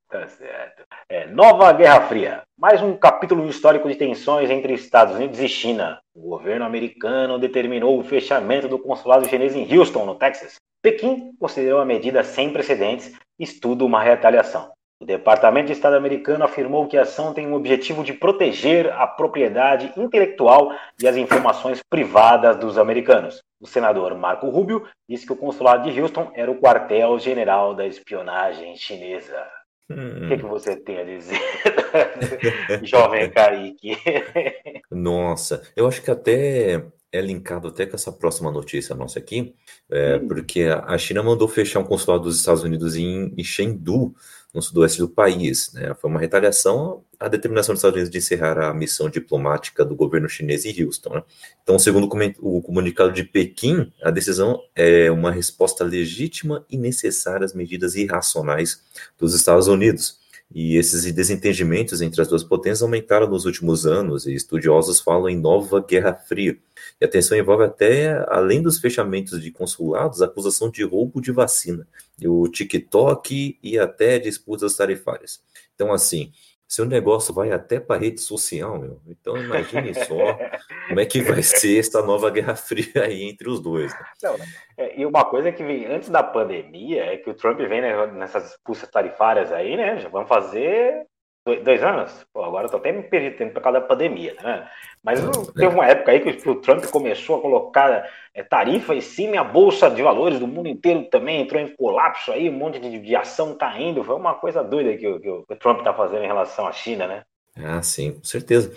Tá 0.07 0.27
certo. 0.27 0.83
É, 1.09 1.25
nova 1.25 1.73
Guerra 1.73 2.01
Fria. 2.01 2.43
Mais 2.55 2.83
um 2.83 2.95
capítulo 2.95 3.49
histórico 3.49 3.89
de 3.89 3.95
tensões 3.95 4.51
entre 4.51 4.73
Estados 4.73 5.15
Unidos 5.15 5.39
e 5.39 5.47
China. 5.47 5.99
O 6.13 6.29
governo 6.29 6.65
americano 6.65 7.39
determinou 7.39 7.99
o 7.99 8.03
fechamento 8.03 8.67
do 8.67 8.77
consulado 8.77 9.27
chinês 9.27 9.55
em 9.55 9.67
Houston, 9.75 10.05
no 10.05 10.13
Texas. 10.13 10.57
Pequim 10.83 11.31
considerou 11.39 11.81
a 11.81 11.85
medida 11.85 12.23
sem 12.23 12.53
precedentes 12.53 13.11
e 13.39 13.43
estuda 13.43 13.83
uma 13.83 14.03
retaliação. 14.03 14.74
O 14.99 15.05
Departamento 15.05 15.67
de 15.67 15.73
Estado 15.73 15.97
americano 15.97 16.45
afirmou 16.45 16.87
que 16.87 16.97
a 16.97 17.01
ação 17.01 17.33
tem 17.33 17.47
o 17.47 17.53
objetivo 17.53 18.01
de 18.01 18.13
proteger 18.13 18.91
a 18.93 19.05
propriedade 19.05 19.91
intelectual 19.97 20.73
e 21.01 21.05
as 21.05 21.17
informações 21.17 21.81
privadas 21.89 22.57
dos 22.57 22.77
americanos. 22.77 23.43
O 23.59 23.67
senador 23.67 24.15
Marco 24.15 24.49
Rubio 24.49 24.87
disse 25.07 25.25
que 25.25 25.33
o 25.33 25.37
consulado 25.37 25.89
de 25.89 25.99
Houston 25.99 26.31
era 26.33 26.49
o 26.49 26.59
quartel-general 26.61 27.75
da 27.75 27.85
espionagem 27.85 28.75
chinesa. 28.77 29.45
Hum. 29.89 30.25
O 30.25 30.29
que, 30.29 30.37
que, 30.37 30.45
você 30.45 30.75
tem 30.77 30.97
a 30.97 31.03
dizer, 31.03 31.39
jovem 32.81 33.29
Kaique? 33.29 33.97
Nossa, 34.89 35.61
eu 35.75 35.87
acho 35.87 36.01
que 36.01 36.09
até 36.09 36.83
é 37.11 37.21
linkado 37.21 37.67
até 37.67 37.85
com 37.85 37.95
essa 37.95 38.11
próxima 38.11 38.51
notícia 38.51 38.95
nossa 38.95 39.19
aqui, 39.19 39.53
é, 39.91 40.15
hum. 40.15 40.27
porque 40.27 40.63
a 40.63 40.97
China 40.97 41.21
mandou 41.21 41.47
fechar 41.47 41.79
um 41.79 41.85
consulado 41.85 42.23
dos 42.23 42.39
Estados 42.39 42.63
Unidos 42.63 42.95
em, 42.95 43.33
em 43.37 43.43
Chengdu, 43.43 44.15
no 44.55 44.61
sudoeste 44.61 44.99
do 44.99 45.09
país. 45.09 45.73
Né? 45.73 45.93
Foi 45.95 46.09
uma 46.09 46.19
retaliação 46.19 47.03
à 47.19 47.27
determinação 47.27 47.73
dos 47.73 47.79
Estados 47.79 47.95
Unidos 47.95 48.09
de 48.09 48.17
encerrar 48.17 48.57
a 48.57 48.73
missão 48.73 49.09
diplomática 49.09 49.83
do 49.83 49.95
governo 49.95 50.29
chinês 50.29 50.65
em 50.65 50.83
Houston. 50.83 51.15
Né? 51.15 51.23
Então, 51.61 51.77
segundo 51.77 52.09
o 52.39 52.61
comunicado 52.61 53.11
de 53.11 53.25
Pequim, 53.25 53.91
a 54.01 54.09
decisão 54.09 54.61
é 54.73 55.11
uma 55.11 55.31
resposta 55.31 55.83
legítima 55.83 56.65
e 56.69 56.77
necessária 56.77 57.43
às 57.43 57.53
medidas 57.53 57.95
irracionais 57.95 58.81
dos 59.19 59.35
Estados 59.35 59.67
Unidos. 59.67 60.23
E 60.53 60.77
esses 60.77 61.11
desentendimentos 61.11 62.01
entre 62.01 62.21
as 62.21 62.27
duas 62.27 62.43
potências 62.43 62.81
aumentaram 62.81 63.27
nos 63.27 63.45
últimos 63.45 63.85
anos, 63.85 64.25
e 64.25 64.33
estudiosos 64.33 64.99
falam 64.99 65.29
em 65.29 65.37
nova 65.37 65.81
Guerra 65.81 66.13
Fria. 66.13 66.57
E 67.01 67.05
a 67.05 67.07
tensão 67.07 67.37
envolve 67.37 67.63
até, 67.63 68.23
além 68.29 68.61
dos 68.61 68.79
fechamentos 68.79 69.41
de 69.41 69.51
consulados, 69.51 70.21
acusação 70.21 70.69
de 70.69 70.83
roubo 70.83 71.19
de 71.19 71.31
vacina, 71.31 71.87
o 72.23 72.47
TikTok 72.47 73.57
e 73.61 73.79
até 73.79 74.19
disputas 74.19 74.75
tarifárias. 74.75 75.41
Então, 75.73 75.91
assim, 75.91 76.31
seu 76.67 76.85
negócio 76.85 77.33
vai 77.33 77.51
até 77.51 77.79
para 77.79 77.99
rede 77.99 78.19
social, 78.21 78.79
meu. 78.79 78.99
Então 79.07 79.37
imagine 79.37 79.93
só 79.93 80.37
como 80.87 80.99
é 80.99 81.05
que 81.05 81.21
vai 81.21 81.41
ser 81.43 81.79
essa 81.79 82.01
nova 82.01 82.29
Guerra 82.29 82.55
Fria 82.55 83.03
aí 83.03 83.23
entre 83.23 83.49
os 83.49 83.59
dois. 83.59 83.93
Né? 83.93 84.05
Não, 84.23 84.35
é, 84.77 84.99
e 84.99 85.05
uma 85.05 85.23
coisa 85.25 85.51
que 85.51 85.63
vem 85.63 85.85
antes 85.85 86.09
da 86.09 86.23
pandemia 86.23 87.05
é 87.05 87.17
que 87.17 87.29
o 87.29 87.33
Trump 87.33 87.59
vem 87.59 87.81
né, 87.81 88.07
nessas 88.07 88.43
disputas 88.43 88.89
tarifárias 88.89 89.51
aí, 89.51 89.77
né? 89.77 89.99
Já 89.99 90.09
vamos 90.09 90.27
fazer 90.27 91.07
dois 91.63 91.83
anos? 91.83 92.11
Pô, 92.33 92.43
agora 92.43 92.65
eu 92.65 92.71
tô 92.71 92.77
até 92.77 92.91
me 92.91 93.03
perdendo 93.03 93.37
tempo 93.37 93.53
por 93.53 93.61
causa 93.61 93.79
da 93.79 93.85
pandemia, 93.85 94.35
né? 94.41 94.67
Mas 95.03 95.23
é. 95.23 95.29
teve 95.53 95.67
uma 95.67 95.85
época 95.85 96.11
aí 96.11 96.19
que 96.19 96.49
o 96.49 96.55
Trump 96.55 96.83
começou 96.85 97.37
a 97.37 97.41
colocar 97.41 98.09
é, 98.33 98.41
tarifa 98.41 98.95
em 98.95 99.01
cima, 99.01 99.39
a 99.39 99.43
bolsa 99.43 99.89
de 99.89 100.01
valores 100.01 100.39
do 100.39 100.47
mundo 100.47 100.67
inteiro 100.67 101.03
também 101.03 101.41
entrou 101.41 101.61
em 101.61 101.75
colapso 101.75 102.31
aí, 102.31 102.49
um 102.49 102.53
monte 102.53 102.79
de, 102.79 102.99
de 102.99 103.15
ação 103.15 103.55
caindo. 103.55 104.03
Foi 104.03 104.15
uma 104.15 104.33
coisa 104.33 104.63
doida 104.63 104.97
que, 104.97 105.19
que 105.19 105.29
o 105.29 105.45
Trump 105.59 105.83
tá 105.83 105.93
fazendo 105.93 106.23
em 106.23 106.27
relação 106.27 106.65
à 106.65 106.71
China, 106.71 107.07
né? 107.07 107.23
Ah, 107.55 107.81
sim, 107.81 108.13
com 108.13 108.23
certeza. 108.23 108.73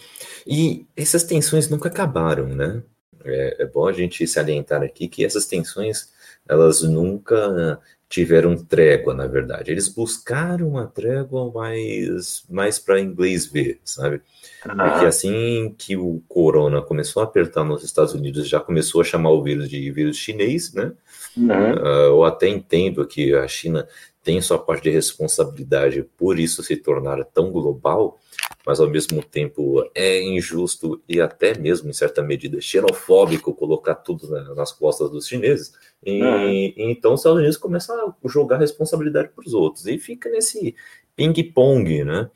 E 0.47 0.87
essas 0.97 1.25
tensões 1.25 1.71
nunca 1.71 1.89
acabaram, 1.89 2.47
né? 2.47 2.83
É, 3.25 3.63
é 3.63 3.67
bom 3.67 3.89
a 3.89 3.93
gente 3.93 4.27
salientar 4.27 4.83
aqui 4.83 5.09
que 5.09 5.25
essas 5.25 5.47
tensões 5.47 6.13
elas 6.49 6.83
nunca 6.83 7.81
tiveram 8.09 8.57
trégua, 8.57 9.13
na 9.13 9.27
verdade. 9.27 9.71
Eles 9.71 9.89
buscaram 9.89 10.69
uma 10.69 10.87
trégua 10.87 11.53
mais, 11.53 12.43
mais 12.49 12.79
para 12.79 13.01
inglês 13.01 13.47
ver, 13.47 13.81
sabe? 13.85 14.23
Ah. 14.65 14.91
Porque 14.91 15.07
assim 15.07 15.75
que 15.77 15.97
o 15.97 16.23
corona 16.27 16.81
começou 16.81 17.21
a 17.21 17.25
apertar 17.25 17.65
nos 17.65 17.85
Estados 17.85 18.15
Unidos, 18.15 18.49
já 18.49 18.61
começou 18.61 19.01
a 19.01 19.05
chamar 19.05 19.31
o 19.31 19.43
vírus 19.43 19.69
de 19.69 19.91
vírus 19.91 20.17
chinês, 20.17 20.73
né? 20.73 20.93
Uhum. 21.37 21.47
Uh, 21.47 21.87
eu 21.87 22.25
até 22.25 22.49
entendo 22.49 23.07
que 23.07 23.35
a 23.35 23.47
China 23.47 23.87
tem 24.25 24.41
sua 24.41 24.59
parte 24.59 24.85
de 24.85 24.91
responsabilidade 24.91 26.03
por 26.17 26.39
isso 26.39 26.63
se 26.63 26.77
tornar 26.77 27.23
tão 27.25 27.51
global, 27.51 28.19
mas 28.69 28.81
ao 28.81 28.91
mesmo 28.91 29.23
tempo 29.23 29.83
é 29.95 30.23
injusto 30.23 31.01
e 31.09 31.23
até 31.23 31.59
mesmo, 31.59 31.89
em 31.89 31.93
certa 31.95 32.23
medida, 32.23 32.61
xenofóbico 32.61 33.55
colocar 33.55 33.95
tudo 33.95 34.29
nas 34.55 34.73
costas 34.73 35.11
dos 35.11 35.27
chineses. 35.27 35.73
E, 36.05 36.21
uhum. 36.23 36.75
Então 36.77 37.15
os 37.15 37.21
Estados 37.21 37.39
Unidos 37.39 37.57
começam 37.57 37.99
a 37.99 38.29
jogar 38.29 38.59
responsabilidade 38.59 39.31
para 39.35 39.43
os 39.43 39.55
outros 39.55 39.87
e 39.87 39.97
fica 39.97 40.29
nesse 40.29 40.77
ping-pong, 41.17 42.05
né? 42.05 42.31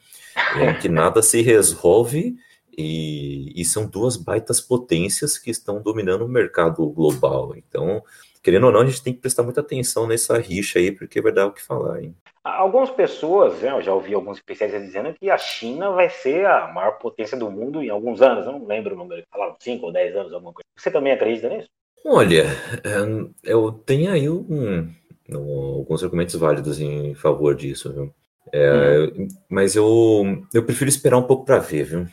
Em 0.56 0.72
que 0.80 0.88
nada 0.88 1.20
se 1.20 1.42
resolve 1.42 2.34
e, 2.78 3.52
e, 3.54 3.62
são 3.66 3.86
duas 3.86 4.16
baitas 4.16 4.58
potências 4.58 5.36
que 5.36 5.50
estão 5.50 5.82
dominando 5.82 6.24
o 6.24 6.28
mercado 6.30 6.88
global. 6.88 7.54
Então, 7.54 8.02
querendo 8.42 8.66
ou 8.66 8.72
não, 8.72 8.80
a 8.80 8.86
gente 8.86 9.02
tem 9.02 9.12
que 9.12 9.20
prestar 9.20 9.42
muita 9.42 9.60
atenção 9.60 10.06
nessa 10.06 10.38
rixa 10.38 10.78
aí, 10.78 10.90
porque 10.90 11.20
vai 11.20 11.32
dar 11.32 11.46
o 11.46 11.52
que 11.52 11.62
falar, 11.62 12.02
hein? 12.02 12.14
Algumas 12.44 12.90
pessoas, 12.90 13.60
né, 13.60 13.70
eu 13.70 13.80
já 13.80 13.94
ouvi 13.94 14.12
alguns 14.12 14.38
especialistas 14.38 14.84
dizendo 14.84 15.14
que 15.14 15.30
a 15.30 15.38
China 15.38 15.92
vai 15.92 16.10
ser 16.10 16.44
a 16.44 16.66
maior 16.66 16.98
potência 16.98 17.38
do 17.38 17.48
mundo 17.48 17.80
em 17.80 17.88
alguns 17.88 18.20
anos. 18.20 18.44
Eu 18.44 18.52
não 18.52 18.66
lembro 18.66 18.94
o 18.94 18.98
número, 18.98 19.22
falaram 19.30 19.54
5 19.60 19.86
ou 19.86 19.92
10 19.92 20.16
anos, 20.16 20.32
alguma 20.32 20.52
coisa. 20.52 20.64
Você 20.76 20.90
também 20.90 21.12
acredita 21.12 21.48
nisso? 21.48 21.68
Olha, 22.04 22.46
é, 22.82 23.30
eu 23.44 23.70
tenho 23.70 24.10
aí 24.10 24.28
um, 24.28 24.92
um, 25.30 25.78
alguns 25.78 26.02
argumentos 26.02 26.34
válidos 26.34 26.80
em 26.80 27.14
favor 27.14 27.54
disso, 27.54 27.92
viu? 27.92 28.12
É, 28.52 29.08
hum. 29.16 29.28
Mas 29.48 29.76
eu, 29.76 30.42
eu 30.52 30.64
prefiro 30.64 30.88
esperar 30.88 31.18
um 31.18 31.22
pouco 31.22 31.44
para 31.44 31.58
ver, 31.58 31.84
viu? 31.84 32.06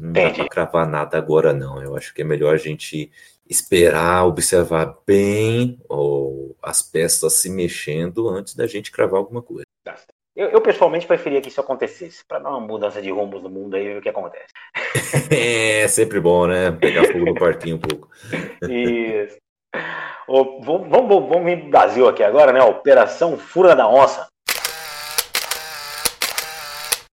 Não 0.00 0.10
Entendi. 0.10 0.28
dá 0.28 0.34
para 0.34 0.48
cravar 0.48 0.88
nada 0.88 1.18
agora, 1.18 1.52
não. 1.52 1.82
Eu 1.82 1.96
acho 1.96 2.14
que 2.14 2.22
é 2.22 2.24
melhor 2.24 2.54
a 2.54 2.58
gente 2.58 3.10
esperar, 3.48 4.26
observar 4.26 4.96
bem 5.06 5.78
ou 5.88 6.56
as 6.62 6.82
peças 6.82 7.34
se 7.34 7.50
mexendo 7.50 8.28
antes 8.28 8.54
da 8.54 8.66
gente 8.66 8.90
cravar 8.90 9.18
alguma 9.18 9.42
coisa. 9.42 9.64
Eu, 10.36 10.48
eu 10.48 10.60
pessoalmente 10.60 11.06
preferia 11.06 11.40
que 11.40 11.48
isso 11.48 11.60
acontecesse, 11.60 12.24
para 12.26 12.40
dar 12.40 12.50
uma 12.50 12.60
mudança 12.60 13.00
de 13.00 13.08
rumos 13.08 13.40
no 13.42 13.48
mundo 13.48 13.76
aí 13.76 13.84
ver 13.84 13.98
o 13.98 14.02
que 14.02 14.08
acontece. 14.08 14.52
é 15.30 15.86
sempre 15.86 16.18
bom, 16.18 16.46
né? 16.48 16.72
Pegar 16.72 17.04
fogo 17.06 17.24
no 17.24 17.34
parquinho 17.34 17.76
um 17.76 17.78
pouco. 17.78 18.08
Isso. 18.68 19.36
vamos, 20.26 20.88
vamos, 20.88 21.28
vamos 21.28 21.44
vir 21.44 21.60
pro 21.60 21.70
Brasil 21.70 22.08
aqui 22.08 22.24
agora, 22.24 22.52
né? 22.52 22.60
Operação 22.62 23.38
Fura 23.38 23.76
da 23.76 23.88
Onça. 23.88 24.26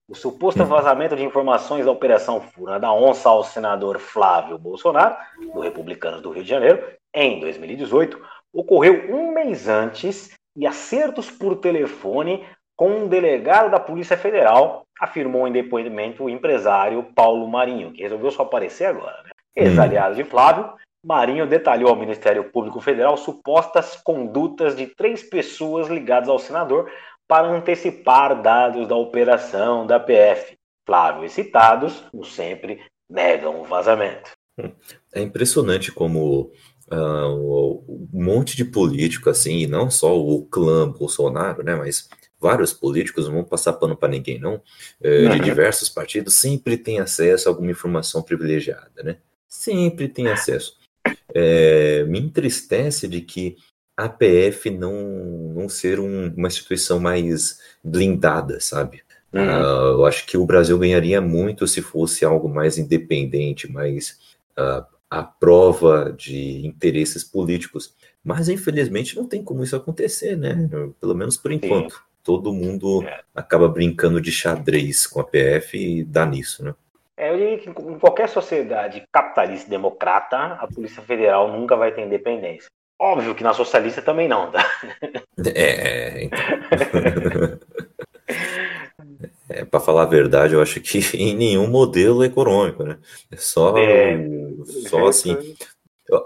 O 0.08 0.14
suposto 0.14 0.62
hum. 0.62 0.66
vazamento 0.66 1.16
de 1.16 1.24
informações 1.24 1.86
da 1.86 1.90
Operação 1.90 2.40
Fura 2.40 2.78
da 2.78 2.92
Onça 2.92 3.28
ao 3.28 3.42
senador 3.42 3.98
Flávio 3.98 4.58
Bolsonaro, 4.58 5.16
do 5.52 5.60
Republicanos 5.60 6.20
do 6.20 6.30
Rio 6.30 6.42
de 6.42 6.48
Janeiro, 6.48 6.86
em 7.12 7.40
2018, 7.40 8.20
ocorreu 8.52 9.14
um 9.14 9.32
mês 9.32 9.68
antes 9.68 10.36
e 10.56 10.66
acertos 10.66 11.30
por 11.30 11.56
telefone 11.56 12.44
com 12.76 12.90
um 12.90 13.08
delegado 13.08 13.70
da 13.70 13.80
Polícia 13.80 14.16
Federal, 14.16 14.84
afirmou 15.00 15.48
em 15.48 15.52
depoimento 15.52 16.24
o 16.24 16.30
empresário 16.30 17.02
Paulo 17.14 17.48
Marinho, 17.48 17.92
que 17.92 18.02
resolveu 18.02 18.30
só 18.30 18.42
aparecer 18.42 18.86
agora. 18.86 19.22
Né? 19.22 19.30
Ex-aliado 19.56 20.16
de 20.16 20.24
Flávio, 20.24 20.72
Marinho 21.04 21.46
detalhou 21.46 21.90
ao 21.90 21.96
Ministério 21.96 22.44
Público 22.44 22.80
Federal 22.80 23.16
supostas 23.16 23.96
condutas 23.96 24.74
de 24.74 24.86
três 24.86 25.22
pessoas 25.22 25.88
ligadas 25.88 26.28
ao 26.28 26.38
senador 26.38 26.90
para 27.28 27.48
antecipar 27.48 28.40
dados 28.40 28.86
da 28.86 28.96
operação 28.96 29.86
da 29.86 29.98
PF. 29.98 30.56
Flávio 30.86 31.24
e 31.24 31.30
citados, 31.30 32.04
como 32.10 32.24
sempre, 32.24 32.80
negam 33.08 33.60
o 33.60 33.64
vazamento. 33.64 34.30
É 35.12 35.20
impressionante 35.20 35.90
como 35.90 36.52
uh, 36.92 37.84
um 37.88 38.08
monte 38.12 38.56
de 38.56 38.64
político, 38.64 39.30
assim, 39.30 39.58
e 39.58 39.66
não 39.66 39.90
só 39.90 40.18
o 40.18 40.44
clã 40.44 40.90
Bolsonaro, 40.90 41.62
né, 41.62 41.74
mas 41.74 42.08
vários 42.38 42.72
políticos, 42.72 43.26
não 43.26 43.36
vão 43.36 43.44
passar 43.44 43.72
pano 43.74 43.96
para 43.96 44.10
ninguém, 44.10 44.38
não, 44.38 44.56
uh, 44.56 45.28
de 45.30 45.40
diversos 45.40 45.88
partidos, 45.88 46.36
sempre 46.36 46.76
tem 46.76 47.00
acesso 47.00 47.48
a 47.48 47.52
alguma 47.52 47.70
informação 47.70 48.22
privilegiada, 48.22 49.02
né? 49.02 49.16
Sempre 49.48 50.08
tem 50.08 50.28
acesso. 50.28 50.76
É, 51.34 52.04
me 52.04 52.18
entristece 52.18 53.06
de 53.06 53.20
que 53.20 53.56
a 53.96 54.08
PF 54.08 54.70
não, 54.70 54.92
não 55.54 55.68
ser 55.68 56.00
um, 56.00 56.32
uma 56.36 56.48
instituição 56.48 56.98
mais 56.98 57.60
blindada, 57.82 58.58
sabe? 58.60 59.02
Uhum. 59.32 59.42
Uh, 59.42 60.00
eu 60.00 60.06
acho 60.06 60.26
que 60.26 60.36
o 60.36 60.46
Brasil 60.46 60.78
ganharia 60.78 61.20
muito 61.20 61.66
se 61.66 61.82
fosse 61.82 62.24
algo 62.24 62.48
mais 62.48 62.78
independente, 62.78 63.70
mais 63.70 64.18
uh, 64.58 64.84
à 65.10 65.22
prova 65.22 66.14
de 66.16 66.66
interesses 66.66 67.24
políticos. 67.24 67.94
Mas, 68.22 68.48
infelizmente, 68.48 69.16
não 69.16 69.26
tem 69.26 69.42
como 69.42 69.62
isso 69.62 69.76
acontecer, 69.76 70.36
né? 70.36 70.68
Pelo 71.00 71.14
menos 71.14 71.36
por 71.36 71.52
enquanto. 71.52 71.94
Sim. 71.94 72.00
Todo 72.22 72.54
mundo 72.54 73.02
é. 73.06 73.20
acaba 73.34 73.68
brincando 73.68 74.18
de 74.18 74.32
xadrez 74.32 75.06
com 75.06 75.20
a 75.20 75.24
PF 75.24 75.76
e 75.76 76.04
dá 76.04 76.24
nisso, 76.24 76.64
né? 76.64 76.74
É, 77.16 77.30
eu 77.30 77.36
diria 77.36 77.58
que 77.58 77.68
em 77.68 77.98
qualquer 77.98 78.28
sociedade 78.28 79.04
capitalista 79.12 79.68
democrata, 79.68 80.36
a 80.36 80.66
Polícia 80.66 81.02
Federal 81.02 81.52
nunca 81.52 81.76
vai 81.76 81.92
ter 81.92 82.04
independência. 82.04 82.68
Óbvio 82.98 83.34
que 83.34 83.42
na 83.42 83.52
socialista 83.52 84.00
também 84.00 84.28
não, 84.28 84.50
tá? 84.50 84.64
É, 85.54 86.24
então. 86.24 86.38
é, 89.50 89.64
para 89.64 89.80
falar 89.80 90.04
a 90.04 90.06
verdade, 90.06 90.54
eu 90.54 90.62
acho 90.62 90.80
que 90.80 90.98
em 91.16 91.34
nenhum 91.34 91.66
modelo 91.66 92.24
econômico, 92.24 92.84
né? 92.84 92.98
É 93.30 93.36
só, 93.36 93.76
é, 93.76 94.26
só 94.88 95.06
assim. 95.08 95.36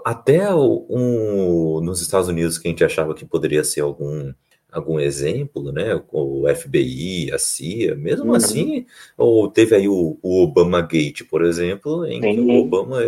Até 0.05 0.53
um, 0.53 1.81
nos 1.81 2.01
Estados 2.01 2.27
Unidos, 2.27 2.57
que 2.57 2.67
a 2.67 2.71
gente 2.71 2.83
achava 2.83 3.13
que 3.15 3.25
poderia 3.25 3.63
ser 3.63 3.81
algum, 3.81 4.31
algum 4.71 4.99
exemplo, 4.99 5.71
né? 5.71 6.01
O 6.11 6.43
FBI, 6.53 7.31
a 7.31 7.39
CIA, 7.39 7.95
mesmo 7.95 8.27
uhum. 8.27 8.35
assim, 8.35 8.85
ou 9.17 9.49
teve 9.49 9.75
aí 9.75 9.87
o, 9.87 10.17
o, 10.21 10.43
Obama 10.43 10.81
Gate, 10.81 11.23
por 11.23 11.43
exemplo, 11.43 12.05
em 12.05 12.21
Sim. 12.21 12.35
que 12.35 12.39
o 12.41 12.59
Obama 12.59 12.99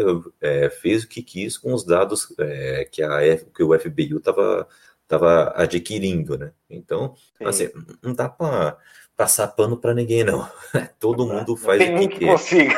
é, 0.41 0.69
fez 0.69 1.03
o 1.03 1.07
que 1.07 1.21
quis 1.21 1.57
com 1.57 1.73
os 1.73 1.83
dados 1.83 2.33
é, 2.39 2.87
que, 2.91 3.03
a, 3.03 3.19
que 3.37 3.63
o 3.63 3.77
FBI 3.77 4.15
estava 4.15 4.67
tava 5.07 5.51
adquirindo, 5.57 6.37
né? 6.37 6.51
Então, 6.69 7.15
Sim. 7.37 7.45
assim, 7.45 7.69
não 8.01 8.13
dá 8.13 8.29
para 8.29 8.77
passar 9.15 9.47
pano 9.49 9.75
para 9.75 9.93
ninguém, 9.93 10.23
não. 10.23 10.47
Todo 10.99 11.27
mundo 11.27 11.55
faz 11.57 11.81
o 11.81 11.99
que, 11.99 12.07
que 12.07 12.19
quer. 12.19 12.31
Consiga. 12.31 12.75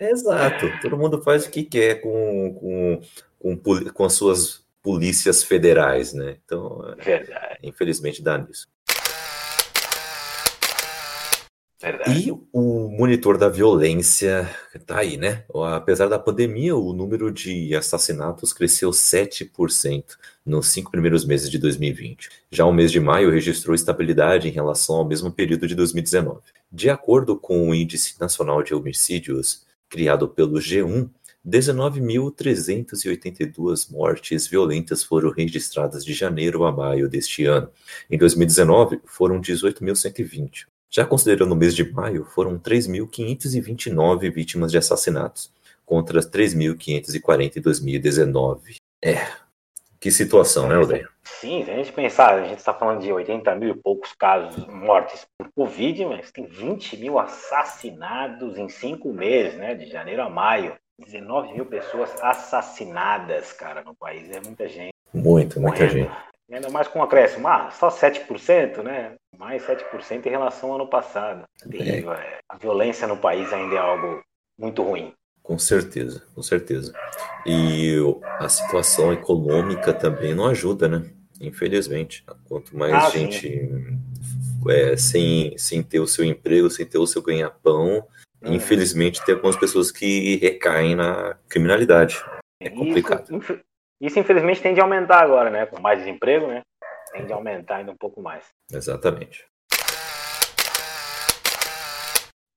Exato, 0.00 0.66
todo 0.80 0.96
mundo 0.96 1.20
faz 1.20 1.44
o 1.44 1.50
que 1.50 1.64
quer 1.64 2.00
com, 2.00 2.54
com, 2.54 3.56
com, 3.56 3.84
com 3.92 4.04
as 4.04 4.12
suas 4.12 4.64
polícias 4.82 5.42
federais, 5.42 6.12
né? 6.12 6.36
Então, 6.44 6.94
Verdade. 7.02 7.58
infelizmente 7.62 8.22
dá 8.22 8.38
nisso. 8.38 8.66
Verdade. 11.80 12.28
E 12.28 12.32
o 12.52 12.88
monitor 12.88 13.38
da 13.38 13.48
violência 13.48 14.50
tá 14.84 14.98
aí, 14.98 15.16
né? 15.16 15.44
Apesar 15.76 16.08
da 16.08 16.18
pandemia, 16.18 16.74
o 16.74 16.92
número 16.92 17.30
de 17.30 17.72
assassinatos 17.76 18.52
cresceu 18.52 18.90
7% 18.90 20.04
nos 20.44 20.68
cinco 20.68 20.90
primeiros 20.90 21.24
meses 21.24 21.48
de 21.48 21.56
2020. 21.56 22.28
Já 22.50 22.64
o 22.64 22.72
mês 22.72 22.90
de 22.90 22.98
maio 22.98 23.30
registrou 23.30 23.76
estabilidade 23.76 24.48
em 24.48 24.52
relação 24.52 24.96
ao 24.96 25.04
mesmo 25.04 25.30
período 25.30 25.68
de 25.68 25.76
2019. 25.76 26.40
De 26.70 26.90
acordo 26.90 27.38
com 27.38 27.68
o 27.68 27.74
Índice 27.74 28.20
Nacional 28.20 28.60
de 28.60 28.74
Homicídios, 28.74 29.64
criado 29.88 30.28
pelo 30.28 30.58
G1, 30.58 31.08
19.382 31.48 33.90
mortes 33.90 34.46
violentas 34.46 35.02
foram 35.02 35.30
registradas 35.30 36.04
de 36.04 36.12
janeiro 36.12 36.64
a 36.64 36.72
maio 36.72 37.08
deste 37.08 37.46
ano. 37.46 37.70
Em 38.10 38.18
2019, 38.18 39.00
foram 39.06 39.40
18.120. 39.40 40.66
Já 40.90 41.06
considerando 41.06 41.52
o 41.52 41.56
mês 41.56 41.74
de 41.74 41.90
maio, 41.90 42.24
foram 42.24 42.58
3.529 42.58 44.30
vítimas 44.32 44.70
de 44.70 44.78
assassinatos, 44.78 45.52
contra 45.84 46.18
as 46.18 46.26
3.540 46.28 47.56
em 47.56 47.60
2019. 47.60 48.76
É, 49.02 49.26
que 50.00 50.10
situação, 50.10 50.68
né, 50.68 50.78
Odeio? 50.78 51.08
Sim, 51.24 51.64
se 51.64 51.70
a 51.70 51.76
gente 51.76 51.92
pensar, 51.92 52.34
a 52.34 52.44
gente 52.44 52.58
está 52.58 52.74
falando 52.74 53.00
de 53.00 53.12
80 53.12 53.54
mil 53.56 53.70
e 53.70 53.74
poucos 53.74 54.12
casos 54.12 54.66
mortes 54.66 55.26
por 55.36 55.50
Covid, 55.54 56.04
mas 56.06 56.30
tem 56.30 56.46
20 56.46 56.96
mil 56.98 57.18
assassinados 57.18 58.56
em 58.58 58.68
cinco 58.68 59.12
meses, 59.12 59.58
né, 59.58 59.74
de 59.74 59.86
janeiro 59.86 60.22
a 60.22 60.30
maio. 60.30 60.76
19 60.98 61.52
mil 61.52 61.66
pessoas 61.66 62.10
assassinadas, 62.22 63.52
cara, 63.52 63.82
no 63.82 63.94
país. 63.94 64.30
É 64.30 64.40
muita 64.40 64.68
gente. 64.68 64.92
Muito, 65.12 65.60
muita 65.60 65.84
morrendo. 65.84 65.92
gente. 65.92 66.28
Ainda 66.50 66.70
mais 66.70 66.88
com 66.88 67.00
um 67.00 67.02
acréscimo, 67.02 67.46
ah, 67.46 67.70
só 67.70 67.88
7%, 67.88 68.82
né? 68.82 69.14
Mais 69.36 69.62
7% 69.66 70.26
em 70.26 70.30
relação 70.30 70.70
ao 70.70 70.76
ano 70.76 70.88
passado. 70.88 71.44
Terrível, 71.70 72.14
é. 72.14 72.38
A 72.48 72.56
violência 72.56 73.06
no 73.06 73.18
país 73.18 73.52
ainda 73.52 73.74
é 73.74 73.78
algo 73.78 74.22
muito 74.58 74.82
ruim. 74.82 75.12
Com 75.42 75.58
certeza, 75.58 76.22
com 76.34 76.42
certeza. 76.42 76.92
E 77.46 77.96
a 78.38 78.48
situação 78.48 79.12
econômica 79.12 79.92
também 79.92 80.34
não 80.34 80.46
ajuda, 80.46 80.88
né? 80.88 81.10
Infelizmente. 81.40 82.24
Quanto 82.48 82.76
mais 82.76 82.94
ah, 82.94 83.10
gente 83.10 83.70
é, 84.68 84.96
sem, 84.96 85.56
sem 85.56 85.82
ter 85.82 86.00
o 86.00 86.06
seu 86.06 86.24
emprego, 86.24 86.70
sem 86.70 86.84
ter 86.84 86.98
o 86.98 87.06
seu 87.06 87.22
ganha-pão. 87.22 88.04
Infelizmente 88.42 89.24
tem 89.24 89.34
algumas 89.34 89.56
pessoas 89.56 89.90
que 89.90 90.36
recaem 90.36 90.94
na 90.94 91.36
criminalidade. 91.48 92.22
É 92.60 92.70
complicado. 92.70 93.36
Isso, 93.36 93.60
isso, 94.00 94.18
infelizmente, 94.18 94.60
tende 94.60 94.80
a 94.80 94.84
aumentar 94.84 95.22
agora, 95.22 95.50
né? 95.50 95.66
Com 95.66 95.80
mais 95.80 95.98
desemprego, 95.98 96.46
né? 96.46 96.62
Tende 97.12 97.32
a 97.32 97.36
aumentar 97.36 97.76
ainda 97.76 97.92
um 97.92 97.96
pouco 97.96 98.20
mais. 98.22 98.44
Exatamente. 98.72 99.46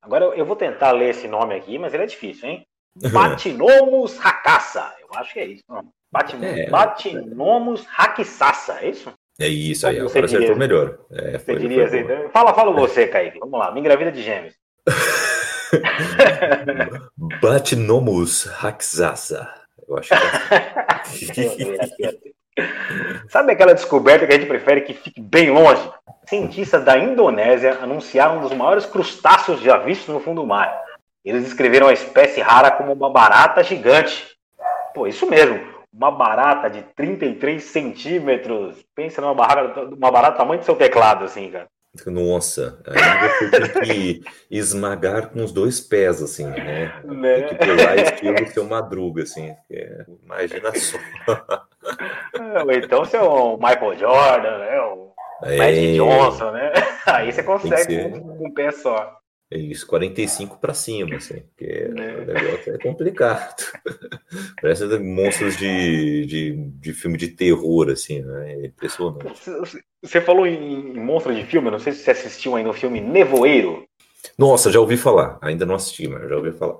Agora 0.03 0.25
eu 0.35 0.45
vou 0.45 0.55
tentar 0.55 0.91
ler 0.91 1.09
esse 1.09 1.27
nome 1.27 1.55
aqui, 1.55 1.77
mas 1.77 1.93
ele 1.93 2.03
é 2.03 2.07
difícil, 2.07 2.49
hein? 2.49 2.63
Batinomus 3.11 4.19
Hakassa. 4.19 4.93
Eu 4.99 5.07
acho 5.19 5.33
que 5.33 5.39
é 5.39 5.45
isso. 5.45 5.63
Batin 6.11 6.43
é, 6.43 6.69
Batinomus 6.69 7.87
Hakissassa, 7.97 8.79
é 8.81 8.89
isso? 8.89 9.13
É 9.39 9.47
isso 9.47 9.87
aí, 9.87 9.97
agora 9.97 10.25
acertou 10.25 10.55
melhor. 10.57 10.99
É, 11.09 11.39
foi, 11.39 11.55
você 11.55 11.59
diria 11.61 11.85
assim, 11.85 12.03
fala, 12.33 12.53
fala 12.53 12.71
você, 12.73 13.07
Kaique. 13.07 13.39
Vamos 13.39 13.57
lá, 13.57 13.71
me 13.71 13.79
engravida 13.79 14.11
de 14.11 14.21
gêmeos. 14.21 14.53
Batinomus 17.41 18.47
Hakissassa. 18.63 19.47
Eu 19.87 19.97
acho 19.97 20.09
que 21.33 21.41
é. 21.41 22.13
Sabe 23.29 23.53
aquela 23.53 23.73
descoberta 23.73 24.27
que 24.27 24.33
a 24.33 24.37
gente 24.37 24.47
prefere 24.47 24.81
que 24.81 24.93
fique 24.93 25.21
bem 25.21 25.49
longe? 25.49 25.81
Cientistas 26.27 26.83
da 26.83 26.97
Indonésia 26.97 27.79
anunciaram 27.81 28.37
um 28.37 28.41
dos 28.41 28.53
maiores 28.53 28.85
crustáceos 28.85 29.61
já 29.61 29.77
vistos 29.77 30.13
no 30.13 30.19
fundo 30.19 30.41
do 30.41 30.47
mar. 30.47 30.81
Eles 31.23 31.43
descreveram 31.43 31.87
a 31.87 31.93
espécie 31.93 32.41
rara 32.41 32.71
como 32.71 32.93
uma 32.93 33.09
barata 33.09 33.63
gigante. 33.63 34.27
Pô, 34.93 35.07
isso 35.07 35.29
mesmo, 35.29 35.61
uma 35.93 36.11
barata 36.11 36.69
de 36.69 36.81
33 36.95 37.63
centímetros. 37.63 38.83
Pensa 38.95 39.21
numa 39.21 39.33
barata, 39.33 39.81
uma 39.81 40.11
barata 40.11 40.37
tamanho 40.37 40.59
do 40.59 40.65
seu 40.65 40.75
teclado, 40.75 41.25
assim, 41.25 41.49
cara. 41.49 41.67
Nossa, 42.05 42.79
aí 42.87 43.49
você 43.49 43.67
tem 43.67 43.81
que 43.81 44.23
esmagar 44.49 45.29
com 45.29 45.43
os 45.43 45.51
dois 45.51 45.81
pés, 45.81 46.23
assim, 46.23 46.45
né? 46.45 47.01
né? 47.03 47.41
Tem 47.41 47.47
que 47.49 47.55
pular 47.55 47.97
estilo 47.97 48.47
seu 48.47 48.63
madruga, 48.63 49.23
assim. 49.23 49.53
É, 49.69 50.05
imagina 50.23 50.71
só. 50.73 50.97
Então 52.83 53.03
seu 53.05 53.57
Michael 53.57 53.97
Jordan, 53.97 54.57
né? 54.59 54.79
O 54.81 55.13
é... 55.43 55.57
Magic 55.57 55.95
Johnson, 55.95 56.51
né? 56.51 56.71
Aí 57.05 57.31
você 57.31 57.43
consegue 57.43 58.09
com 58.11 58.47
um 58.47 58.53
pé 58.53 58.71
só. 58.71 59.20
É 59.53 59.57
isso, 59.57 59.85
45 59.85 60.57
para 60.59 60.73
cima, 60.73 61.17
assim, 61.17 61.41
porque 61.41 61.65
é. 61.65 61.89
o 61.89 62.25
negócio 62.25 62.73
é 62.73 62.77
complicado. 62.77 63.61
Parece 64.61 64.85
monstros 64.97 65.57
de, 65.57 66.25
de, 66.25 66.55
de 66.55 66.93
filme 66.93 67.17
de 67.17 67.27
terror, 67.27 67.89
assim, 67.89 68.21
né? 68.21 68.53
É 68.53 68.65
impressionante. 68.67 69.41
Você 70.01 70.21
falou 70.21 70.47
em, 70.47 70.93
monstro 70.93 71.35
de 71.35 71.43
filme, 71.45 71.69
não 71.69 71.79
sei 71.79 71.91
se 71.91 71.99
você 71.99 72.11
assistiu 72.11 72.55
ainda 72.55 72.69
o 72.69 72.73
filme 72.73 73.01
Nevoeiro. 73.01 73.85
Nossa, 74.37 74.71
já 74.71 74.79
ouvi 74.79 74.95
falar. 74.95 75.37
Ainda 75.41 75.65
não 75.65 75.75
assisti, 75.75 76.07
mas 76.07 76.29
já 76.29 76.37
ouvi 76.37 76.53
falar. 76.53 76.77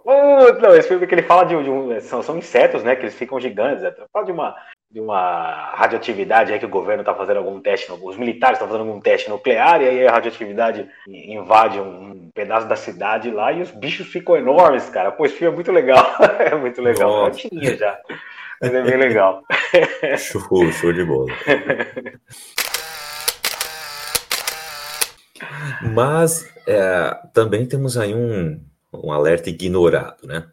Não, 0.61 0.73
esse 0.73 0.87
filme 0.87 1.05
que 1.05 1.13
ele 1.13 1.23
fala 1.23 1.43
de, 1.43 1.61
de 1.61 1.69
um, 1.69 1.99
são, 1.99 2.23
são, 2.23 2.37
insetos, 2.37 2.83
né? 2.83 2.95
Que 2.95 3.03
eles 3.03 3.15
ficam 3.15 3.39
gigantes. 3.39 3.83
Né? 3.83 3.93
Fala 4.13 4.25
de 4.25 4.31
uma, 4.31 4.55
de 4.91 4.99
uma 4.99 5.71
radioatividade 5.73 6.51
aí 6.51 6.59
que 6.59 6.65
o 6.65 6.69
governo 6.69 7.01
está 7.01 7.13
fazendo 7.13 7.37
algum 7.37 7.61
teste, 7.61 7.91
os 7.91 8.17
militares 8.17 8.57
estão 8.57 8.67
fazendo 8.67 8.87
algum 8.87 8.99
teste 8.99 9.29
nuclear, 9.29 9.81
e 9.81 9.87
aí 9.87 10.07
a 10.07 10.11
radioatividade 10.11 10.89
invade 11.07 11.79
um, 11.79 12.29
pedaço 12.33 12.67
da 12.67 12.75
cidade 12.75 13.31
lá 13.31 13.51
e 13.51 13.61
os 13.61 13.71
bichos 13.71 14.07
ficam 14.07 14.35
enormes, 14.35 14.89
cara. 14.89 15.11
Pô, 15.11 15.25
esse 15.25 15.35
filme 15.35 15.53
é 15.53 15.55
muito 15.55 15.71
legal. 15.71 16.05
é 16.39 16.55
muito 16.55 16.81
legal. 16.81 17.09
Nossa. 17.09 17.47
É 17.47 17.77
já. 17.77 17.99
Mas 18.61 18.73
é 18.73 18.83
bem 18.83 18.97
legal. 18.97 19.43
show, 20.17 20.71
show 20.71 20.93
de 20.93 21.03
bola. 21.03 21.27
Mas 25.93 26.47
é, 26.67 27.17
também 27.33 27.65
temos 27.65 27.97
aí 27.97 28.13
um, 28.13 28.61
um 28.93 29.11
alerta 29.11 29.49
ignorado, 29.49 30.27
né? 30.27 30.47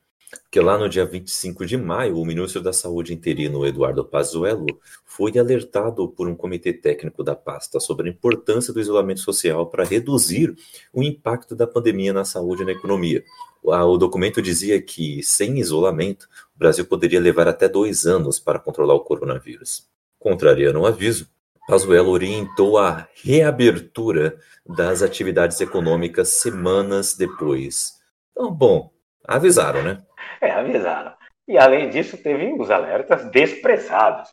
Que 0.50 0.60
lá 0.60 0.78
no 0.78 0.88
dia 0.88 1.04
25 1.04 1.66
de 1.66 1.76
maio, 1.76 2.18
o 2.18 2.24
ministro 2.24 2.62
da 2.62 2.72
Saúde 2.72 3.12
interino, 3.12 3.66
Eduardo 3.66 4.04
Pazuello, 4.04 4.66
foi 5.04 5.38
alertado 5.38 6.08
por 6.08 6.26
um 6.26 6.34
comitê 6.34 6.72
técnico 6.72 7.22
da 7.22 7.36
pasta 7.36 7.78
sobre 7.78 8.08
a 8.08 8.12
importância 8.12 8.72
do 8.72 8.80
isolamento 8.80 9.20
social 9.20 9.66
para 9.66 9.84
reduzir 9.84 10.56
o 10.92 11.02
impacto 11.02 11.54
da 11.54 11.66
pandemia 11.66 12.12
na 12.14 12.24
saúde 12.24 12.62
e 12.62 12.64
na 12.64 12.72
economia. 12.72 13.22
O 13.62 13.98
documento 13.98 14.40
dizia 14.40 14.80
que, 14.80 15.22
sem 15.22 15.58
isolamento, 15.58 16.28
o 16.56 16.58
Brasil 16.58 16.86
poderia 16.86 17.20
levar 17.20 17.46
até 17.46 17.68
dois 17.68 18.06
anos 18.06 18.38
para 18.38 18.58
controlar 18.58 18.94
o 18.94 19.00
coronavírus. 19.00 19.86
Contrariando 20.18 20.80
o 20.80 20.86
aviso, 20.86 21.28
Pazuello 21.66 22.08
orientou 22.08 22.78
a 22.78 23.06
reabertura 23.22 24.38
das 24.66 25.02
atividades 25.02 25.60
econômicas 25.60 26.30
semanas 26.30 27.14
depois. 27.14 27.98
Então, 28.32 28.50
bom, 28.50 28.90
avisaram, 29.22 29.82
né? 29.82 30.02
É, 30.42 30.50
avisaram. 30.50 31.14
E 31.48 31.58
além 31.58 31.88
disso, 31.88 32.16
teve 32.22 32.52
os 32.52 32.70
alertas 32.70 33.30
desprezados. 33.30 34.30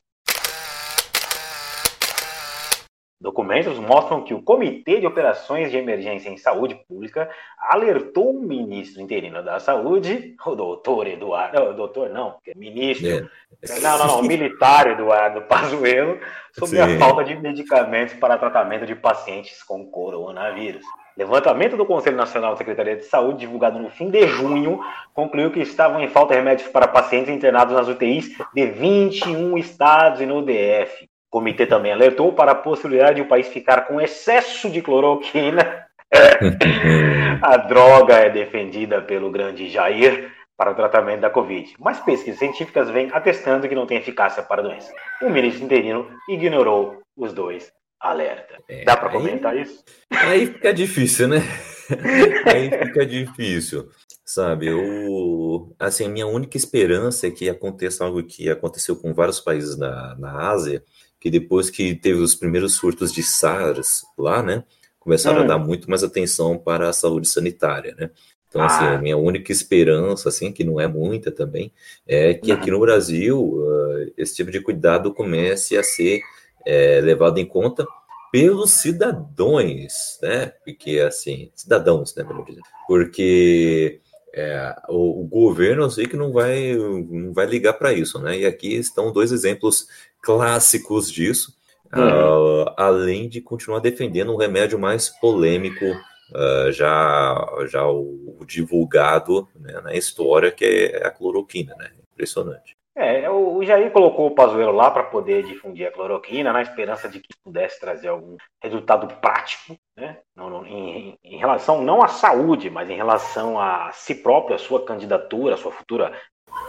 Documentos 3.25 3.79
mostram 3.79 4.21
que 4.21 4.35
o 4.35 4.41
Comitê 4.43 4.99
de 4.99 5.07
Operações 5.07 5.71
de 5.71 5.77
Emergência 5.77 6.29
em 6.29 6.37
Saúde 6.37 6.75
Pública 6.87 7.27
alertou 7.57 8.29
o 8.29 8.39
ministro 8.39 9.01
interino 9.01 9.41
da 9.41 9.59
Saúde, 9.59 10.35
o 10.45 10.53
doutor 10.53 11.07
Eduardo, 11.07 11.59
não, 11.59 11.75
doutor 11.75 12.07
não, 12.11 12.35
é 12.45 12.53
ministro, 12.55 13.07
é. 13.07 13.79
não, 13.81 13.97
não, 13.97 14.07
não, 14.07 14.21
militar 14.21 14.91
Eduardo 14.91 15.41
Pazuello, 15.41 16.19
sobre 16.53 16.77
Sim. 16.77 16.81
a 16.83 16.99
falta 16.99 17.23
de 17.23 17.35
medicamentos 17.35 18.13
para 18.13 18.37
tratamento 18.37 18.85
de 18.85 18.93
pacientes 18.93 19.63
com 19.63 19.83
coronavírus. 19.87 20.85
Levantamento 21.17 21.75
do 21.75 21.85
Conselho 21.85 22.17
Nacional 22.17 22.51
da 22.51 22.57
Secretaria 22.57 22.95
de 22.95 23.05
Saúde, 23.05 23.39
divulgado 23.39 23.79
no 23.79 23.89
fim 23.89 24.11
de 24.11 24.27
junho, 24.27 24.79
concluiu 25.15 25.49
que 25.49 25.61
estavam 25.61 25.99
em 25.99 26.09
falta 26.09 26.35
remédios 26.35 26.69
para 26.69 26.87
pacientes 26.87 27.33
internados 27.33 27.73
nas 27.73 27.87
UTIs 27.87 28.37
de 28.53 28.67
21 28.67 29.57
estados 29.57 30.21
e 30.21 30.27
no 30.27 30.43
DF. 30.43 31.09
O 31.35 31.39
comitê 31.39 31.65
também 31.65 31.91
alertou 31.91 32.31
para 32.31 32.53
a 32.53 32.55
possibilidade 32.55 33.15
de 33.15 33.21
o 33.21 33.27
país 33.27 33.49
ficar 33.49 33.81
com 33.81 33.99
excesso 33.99 34.69
de 34.69 34.81
cloroquina. 34.81 35.85
a 37.43 37.57
droga 37.57 38.13
é 38.13 38.29
defendida 38.29 39.01
pelo 39.01 39.29
grande 39.29 39.69
Jair 39.69 40.31
para 40.55 40.71
o 40.71 40.75
tratamento 40.75 41.19
da 41.19 41.29
Covid, 41.29 41.73
mas 41.77 41.99
pesquisas 41.99 42.39
científicas 42.39 42.89
vêm 42.89 43.09
atestando 43.11 43.67
que 43.67 43.75
não 43.75 43.85
tem 43.85 43.97
eficácia 43.97 44.41
para 44.43 44.61
a 44.61 44.63
doença. 44.63 44.93
O 45.21 45.29
ministro 45.29 45.65
interino 45.65 46.07
ignorou 46.29 47.01
os 47.17 47.33
dois 47.33 47.69
alertas. 47.99 48.59
É, 48.69 48.85
Dá 48.85 48.95
para 48.95 49.09
comentar 49.09 49.51
aí, 49.51 49.63
isso? 49.63 49.83
Aí 50.09 50.45
fica 50.45 50.73
difícil, 50.73 51.27
né? 51.27 51.41
aí 52.47 52.69
fica 52.69 53.05
difícil. 53.05 53.89
Sabe, 54.25 54.67
eu, 54.67 55.75
assim, 55.77 56.05
a 56.05 56.09
minha 56.09 56.25
única 56.25 56.57
esperança 56.57 57.27
é 57.27 57.31
que 57.31 57.47
aconteça 57.47 58.05
algo 58.05 58.23
que 58.23 58.49
aconteceu 58.49 58.95
com 58.95 59.13
vários 59.13 59.39
países 59.39 59.77
na, 59.77 60.15
na 60.15 60.49
Ásia, 60.49 60.81
que 61.25 61.31
depois 61.31 61.71
que 61.71 61.95
teve 61.95 62.19
os 62.19 62.35
primeiros 62.35 62.75
surtos 62.75 63.11
de 63.11 63.23
SARS 63.23 64.05
lá, 64.15 64.43
né, 64.43 64.63
começaram 64.99 65.39
hum. 65.39 65.43
a 65.45 65.47
dar 65.47 65.57
muito 65.57 65.89
mais 65.89 66.03
atenção 66.03 66.55
para 66.55 66.87
a 66.87 66.93
saúde 66.93 67.27
sanitária, 67.27 67.95
né? 67.97 68.11
Então, 68.47 68.61
assim, 68.61 68.83
ah. 68.83 68.89
assim, 68.89 68.95
a 68.95 69.01
minha 69.01 69.17
única 69.17 69.51
esperança, 69.51 70.29
assim, 70.29 70.51
que 70.51 70.63
não 70.63 70.79
é 70.79 70.87
muita 70.87 71.31
também, 71.31 71.73
é 72.07 72.35
que 72.35 72.51
aqui 72.51 72.69
no 72.69 72.79
Brasil 72.79 73.41
uh, 73.41 74.13
esse 74.15 74.35
tipo 74.35 74.51
de 74.51 74.61
cuidado 74.61 75.15
comece 75.15 75.75
a 75.75 75.81
ser 75.81 76.21
é, 76.63 77.01
levado 77.01 77.39
em 77.39 77.45
conta 77.45 77.87
pelos 78.31 78.69
cidadãos, 78.73 80.19
né? 80.21 80.53
Porque, 80.63 80.99
assim, 80.99 81.49
cidadãos, 81.55 82.13
né, 82.15 82.23
melhor 82.23 82.45
dizer. 82.45 82.61
Porque 82.87 83.99
é, 84.31 84.75
o, 84.89 85.21
o, 85.21 85.23
governo 85.23 85.83
eu 85.83 85.89
sei 85.89 86.05
que 86.05 86.15
não 86.15 86.31
vai, 86.31 86.75
não 86.75 87.33
vai 87.33 87.47
ligar 87.47 87.73
para 87.73 87.93
isso, 87.93 88.19
né? 88.19 88.37
E 88.37 88.45
aqui 88.45 88.75
estão 88.75 89.11
dois 89.11 89.31
exemplos 89.31 89.87
clássicos 90.25 91.11
disso, 91.11 91.53
uhum. 91.95 92.63
uh, 92.63 92.73
além 92.75 93.29
de 93.29 93.39
continuar 93.39 93.79
defendendo 93.79 94.33
um 94.33 94.37
remédio 94.37 94.79
mais 94.79 95.07
polêmico, 95.07 95.85
uh, 95.85 96.71
já, 96.71 97.47
já 97.67 97.87
o, 97.87 98.35
o 98.39 98.45
divulgado 98.45 99.47
né, 99.55 99.79
na 99.81 99.93
história, 99.93 100.51
que 100.51 100.65
é 100.65 101.05
a 101.05 101.11
cloroquina, 101.11 101.75
né? 101.77 101.91
Impressionante. 102.13 102.75
É, 102.97 103.29
o 103.29 103.61
Jair 103.61 103.91
colocou 103.91 104.27
o 104.27 104.31
Pazuello 104.31 104.71
lá 104.71 104.89
para 104.89 105.03
poder 105.03 105.43
difundir 105.43 105.85
a 105.85 105.91
cloroquina, 105.91 106.53
na 106.53 106.61
esperança 106.61 107.09
de 107.09 107.19
que 107.19 107.27
pudesse 107.43 107.77
trazer 107.77 108.07
algum 108.07 108.37
resultado 108.63 109.13
prático, 109.15 109.75
né? 109.97 110.17
em, 110.65 111.17
em, 111.21 111.37
relação 111.37 111.81
não 111.83 112.01
à 112.01 112.07
saúde, 112.07 112.69
mas 112.69 112.89
em 112.89 112.95
relação 112.95 113.59
a 113.59 113.91
si 113.91 114.15
próprio, 114.15 114.55
a 114.55 114.59
sua 114.59 114.85
candidatura, 114.85 115.55
a 115.55 115.57
sua 115.57 115.73
futura 115.73 116.13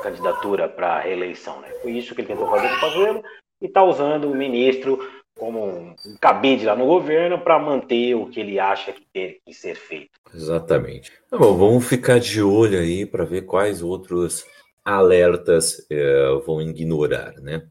candidatura 0.03 0.69
para 0.69 0.99
reeleição. 0.99 1.61
Né? 1.61 1.69
Foi 1.81 1.93
isso 1.93 2.13
que 2.13 2.23
ele 2.23 2.29
tentou 2.29 2.49
fazer 2.49 2.69
com 2.71 2.75
o 2.75 2.81
Pazuello 2.81 3.23
e 3.61 3.67
está 3.67 3.83
usando 3.83 4.31
o 4.31 4.35
ministro 4.35 4.99
como 5.39 5.67
um 5.67 5.95
cabide 6.21 6.65
lá 6.65 6.75
no 6.75 6.87
governo 6.87 7.39
para 7.39 7.59
manter 7.59 8.15
o 8.15 8.27
que 8.27 8.41
ele 8.41 8.59
acha 8.59 8.93
que 8.93 9.07
tem 9.13 9.39
que 9.45 9.53
ser 9.53 9.75
feito. 9.75 10.11
Exatamente. 10.35 11.13
Tá 11.31 11.37
bom, 11.37 11.57
vamos 11.57 11.87
ficar 11.87 12.19
de 12.19 12.43
olho 12.43 12.79
aí 12.79 13.05
para 13.05 13.25
ver 13.25 13.43
quais 13.43 13.83
outros 13.83 14.47
alertas 14.85 15.87
é, 15.91 16.41
vão 16.47 16.63
ignorar, 16.63 17.35
né? 17.35 17.67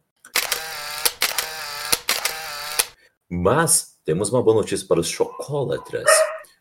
Mas 3.30 3.96
temos 4.06 4.30
uma 4.32 4.44
boa 4.44 4.58
notícia 4.58 4.88
para 4.88 5.00
os 5.00 5.10
chocolatras, 5.10 6.10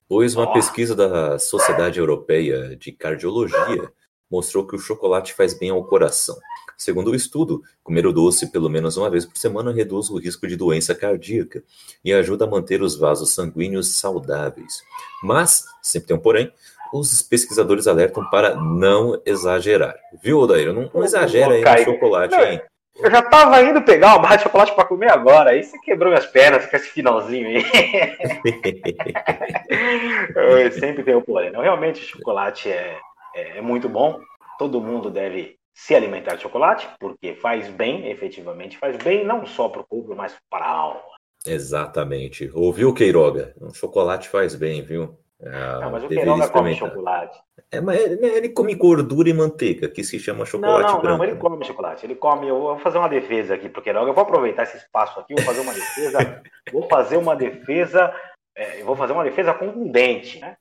pois 0.08 0.34
uma 0.34 0.50
pesquisa 0.52 0.94
da 0.94 1.38
Sociedade 1.38 1.98
Europeia 1.98 2.74
de 2.76 2.90
Cardiologia 2.90 3.92
mostrou 4.30 4.66
que 4.66 4.74
o 4.74 4.78
chocolate 4.78 5.34
faz 5.34 5.58
bem 5.58 5.68
ao 5.68 5.84
coração. 5.84 6.36
Segundo 6.76 7.10
o 7.10 7.14
estudo, 7.14 7.62
comer 7.82 8.06
o 8.06 8.12
doce 8.12 8.50
pelo 8.50 8.68
menos 8.68 8.96
uma 8.96 9.10
vez 9.10 9.24
por 9.24 9.36
semana 9.36 9.72
reduz 9.72 10.10
o 10.10 10.18
risco 10.18 10.46
de 10.46 10.56
doença 10.56 10.94
cardíaca 10.94 11.62
e 12.04 12.12
ajuda 12.12 12.44
a 12.44 12.48
manter 12.48 12.82
os 12.82 12.96
vasos 12.96 13.34
sanguíneos 13.34 13.98
saudáveis. 13.98 14.82
Mas, 15.22 15.64
sempre 15.82 16.08
tem 16.08 16.16
um 16.16 16.20
porém, 16.20 16.52
os 16.92 17.22
pesquisadores 17.22 17.86
alertam 17.86 18.28
para 18.30 18.54
não 18.54 19.20
exagerar. 19.26 19.96
Viu, 20.22 20.38
Odair? 20.38 20.72
Não, 20.72 20.90
não 20.94 21.04
exagera 21.04 21.54
aí 21.54 21.62
no 21.62 21.92
chocolate, 21.92 22.34
hein? 22.34 22.60
Eu 22.96 23.10
já 23.10 23.20
tava 23.20 23.60
indo 23.60 23.82
pegar 23.82 24.14
uma 24.14 24.20
barra 24.20 24.36
de 24.36 24.44
chocolate 24.44 24.72
para 24.72 24.84
comer 24.84 25.10
agora. 25.10 25.50
Aí 25.50 25.64
você 25.64 25.76
quebrou 25.80 26.12
minhas 26.12 26.26
pernas 26.26 26.64
com 26.66 26.76
esse 26.76 26.90
finalzinho 26.90 27.48
aí. 27.48 27.64
sempre 30.78 31.02
tem 31.02 31.16
o 31.16 31.22
porém. 31.22 31.50
Realmente, 31.50 32.00
o 32.00 32.06
chocolate 32.06 32.70
é, 32.70 32.96
é, 33.34 33.58
é 33.58 33.60
muito 33.60 33.88
bom. 33.88 34.20
Todo 34.58 34.80
mundo 34.80 35.10
deve 35.10 35.56
se 35.74 35.94
alimentar 35.94 36.36
de 36.36 36.42
chocolate, 36.42 36.88
porque 37.00 37.34
faz 37.34 37.68
bem, 37.68 38.08
efetivamente 38.08 38.78
faz 38.78 38.96
bem, 38.96 39.24
não 39.24 39.44
só 39.44 39.68
para 39.68 39.80
o 39.80 39.86
corpo, 39.86 40.14
mas 40.14 40.36
para 40.48 40.64
a 40.64 40.70
alma. 40.70 41.02
Exatamente. 41.44 42.50
Ouviu, 42.54 42.94
Queiroga? 42.94 43.54
Um 43.60 43.74
chocolate 43.74 44.28
faz 44.28 44.54
bem, 44.54 44.82
viu? 44.82 45.18
Ah, 45.44 45.80
não, 45.82 45.90
mas 45.90 46.04
o 46.04 46.08
Queiroga 46.08 46.48
come 46.48 46.74
chocolate. 46.74 47.38
É, 47.70 47.80
mas 47.80 48.00
ele, 48.00 48.24
ele, 48.24 48.48
come 48.50 48.74
gordura 48.74 49.28
e 49.28 49.34
manteiga, 49.34 49.88
que 49.88 50.04
se 50.04 50.18
chama 50.18 50.46
chocolate 50.46 50.84
não, 50.84 50.94
não, 50.94 51.00
branco. 51.00 51.18
Não, 51.18 51.24
ele 51.24 51.36
come 51.36 51.64
chocolate. 51.64 52.06
Ele 52.06 52.14
come. 52.14 52.48
Eu 52.48 52.60
vou 52.60 52.78
fazer 52.78 52.98
uma 52.98 53.08
defesa 53.08 53.54
aqui 53.54 53.68
pro 53.68 53.82
Queiroga. 53.82 54.08
Eu 54.08 54.14
vou 54.14 54.22
aproveitar 54.22 54.62
esse 54.62 54.76
espaço 54.76 55.18
aqui, 55.20 55.34
vou 55.34 55.44
fazer 55.44 55.60
uma 55.60 55.74
defesa. 55.74 56.42
vou 56.72 56.88
fazer 56.88 57.16
uma 57.16 57.36
defesa. 57.36 58.14
É, 58.56 58.80
eu 58.80 58.86
vou 58.86 58.94
fazer 58.94 59.12
uma 59.12 59.24
defesa 59.24 59.52
contundente. 59.52 60.38
Né? 60.38 60.56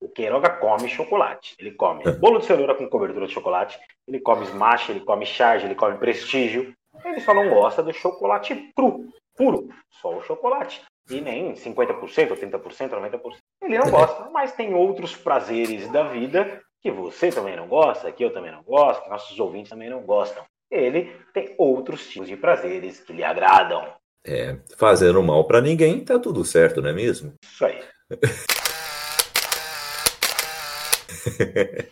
o 0.00 0.08
Queiroga 0.08 0.50
come 0.50 0.88
chocolate. 0.88 1.54
Ele 1.58 1.72
come 1.72 2.04
bolo 2.12 2.38
de 2.38 2.46
cenoura 2.46 2.74
com 2.74 2.88
cobertura 2.88 3.26
de 3.26 3.32
chocolate. 3.32 3.78
Ele 4.06 4.20
come 4.20 4.44
smash, 4.44 4.90
ele 4.90 5.00
come 5.00 5.24
charge, 5.24 5.66
ele 5.66 5.74
come 5.74 5.98
prestígio. 5.98 6.72
Ele 7.04 7.20
só 7.20 7.32
não 7.32 7.48
gosta 7.48 7.82
do 7.82 7.92
chocolate 7.92 8.72
cru, 8.74 9.08
puro. 9.36 9.68
Só 9.90 10.16
o 10.16 10.22
chocolate 10.22 10.82
e 11.10 11.20
nem 11.20 11.52
50%, 11.52 12.30
80%, 12.30 12.90
90%. 12.90 13.36
Ele 13.62 13.78
não 13.78 13.90
gosta, 13.90 14.30
mas 14.30 14.52
tem 14.52 14.74
outros 14.74 15.16
prazeres 15.16 15.88
da 15.90 16.04
vida 16.04 16.62
que 16.80 16.90
você 16.90 17.30
também 17.30 17.56
não 17.56 17.68
gosta, 17.68 18.10
que 18.10 18.24
eu 18.24 18.32
também 18.32 18.50
não 18.50 18.62
gosto, 18.62 19.04
que 19.04 19.10
nossos 19.10 19.38
ouvintes 19.38 19.70
também 19.70 19.88
não 19.88 20.02
gostam. 20.02 20.44
Ele 20.70 21.14
tem 21.32 21.54
outros 21.58 22.08
tipos 22.08 22.28
de 22.28 22.36
prazeres 22.36 23.00
que 23.00 23.12
lhe 23.12 23.22
agradam. 23.22 23.86
É, 24.24 24.56
fazendo 24.76 25.22
mal 25.22 25.44
para 25.44 25.60
ninguém, 25.60 26.04
tá 26.04 26.18
tudo 26.18 26.44
certo, 26.44 26.80
não 26.80 26.90
é 26.90 26.92
mesmo? 26.92 27.34
Isso 27.42 27.64
aí. 27.64 27.80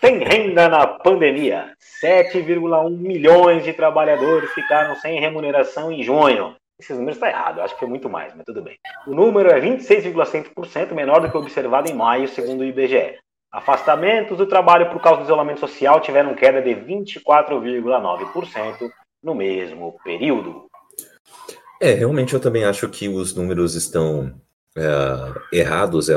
sem 0.01 0.19
renda 0.19 0.69
na 0.69 0.87
pandemia. 0.87 1.73
7,1 2.03 2.91
milhões 2.91 3.65
de 3.65 3.73
trabalhadores 3.73 4.53
ficaram 4.53 4.95
sem 4.97 5.21
remuneração 5.21 5.93
em 5.93 6.03
junho. 6.03 6.57
Esses 6.81 6.97
números 6.97 7.17
estão 7.17 7.31
tá 7.31 7.37
errados, 7.37 7.63
acho 7.63 7.75
que 7.75 7.81
foi 7.81 7.89
muito 7.89 8.09
mais, 8.09 8.35
mas 8.35 8.47
tudo 8.47 8.63
bem. 8.63 8.79
O 9.07 9.15
número 9.15 9.51
é 9.51 9.61
26,5% 9.61 10.95
menor 10.95 11.21
do 11.21 11.31
que 11.31 11.37
observado 11.37 11.91
em 11.91 11.95
maio, 11.95 12.27
segundo 12.27 12.63
o 12.63 12.65
IBGE. 12.65 13.19
Afastamentos 13.53 14.39
do 14.39 14.47
trabalho 14.47 14.89
por 14.91 15.03
causa 15.03 15.19
do 15.19 15.25
isolamento 15.25 15.61
social 15.61 16.01
tiveram 16.01 16.35
queda 16.35 16.63
de 16.63 16.71
24,9% 16.71 18.91
no 19.23 19.35
mesmo 19.35 19.99
período. 20.03 20.70
É, 21.81 21.93
realmente 21.95 22.35
eu 22.35 22.41
também 22.41 22.65
acho 22.65 22.89
que 22.91 23.09
os 23.09 23.35
números 23.35 23.75
estão 23.75 24.39
é, 24.77 25.59
errados, 25.59 26.09
é 26.09 26.17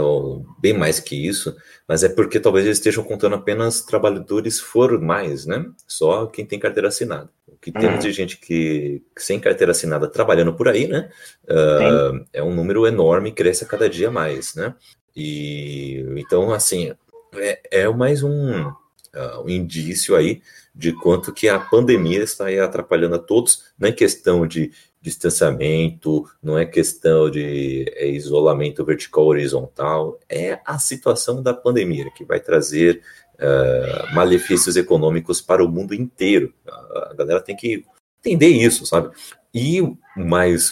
bem 0.59 0.73
mais 0.77 0.99
que 0.99 1.15
isso, 1.15 1.55
mas 1.87 2.03
é 2.03 2.09
porque 2.09 2.39
talvez 2.39 2.65
eles 2.65 2.77
estejam 2.77 3.03
contando 3.03 3.35
apenas 3.35 3.81
trabalhadores 3.81 4.59
formais, 4.59 5.45
né? 5.45 5.65
Só 5.87 6.27
quem 6.27 6.45
tem 6.45 6.59
carteira 6.59 6.89
assinada. 6.89 7.29
O 7.47 7.57
que 7.57 7.71
temos 7.71 7.95
uhum. 7.95 7.99
de 8.01 8.11
gente 8.11 8.37
que 8.37 9.01
sem 9.17 9.39
carteira 9.39 9.71
assinada 9.71 10.07
trabalhando 10.07 10.53
por 10.53 10.67
aí, 10.67 10.87
né? 10.87 11.09
Uh, 11.45 12.25
é 12.31 12.43
um 12.43 12.53
número 12.53 12.85
enorme 12.85 13.29
e 13.29 13.33
cresce 13.33 13.63
a 13.63 13.67
cada 13.67 13.89
dia 13.89 14.11
mais, 14.11 14.53
né? 14.53 14.75
E 15.15 16.05
então, 16.17 16.51
assim, 16.51 16.93
é, 17.35 17.59
é 17.71 17.87
mais 17.89 18.21
um, 18.21 18.67
uh, 18.67 19.43
um 19.43 19.49
indício 19.49 20.15
aí 20.15 20.41
de 20.75 20.91
quanto 20.91 21.33
que 21.33 21.47
a 21.47 21.59
pandemia 21.59 22.23
está 22.23 22.47
atrapalhando 22.63 23.15
a 23.15 23.19
todos, 23.19 23.65
na 23.77 23.91
questão 23.91 24.45
de 24.45 24.71
distanciamento, 25.03 26.25
não 26.41 26.57
é 26.57 26.65
questão 26.65 27.29
de 27.29 27.85
é, 27.97 28.07
isolamento 28.07 28.85
vertical 28.85 29.25
horizontal, 29.25 30.17
é 30.29 30.59
a 30.65 30.79
situação 30.79 31.43
da 31.43 31.53
pandemia 31.53 32.09
que 32.15 32.23
vai 32.23 32.39
trazer 32.39 33.01
uh, 33.35 34.15
malefícios 34.15 34.77
econômicos 34.77 35.41
para 35.41 35.63
o 35.63 35.67
mundo 35.67 35.93
inteiro. 35.93 36.53
A 37.09 37.13
galera 37.15 37.41
tem 37.41 37.53
que 37.53 37.83
entender 38.19 38.47
isso, 38.47 38.85
sabe? 38.85 39.13
E 39.53 39.81
mais 40.15 40.71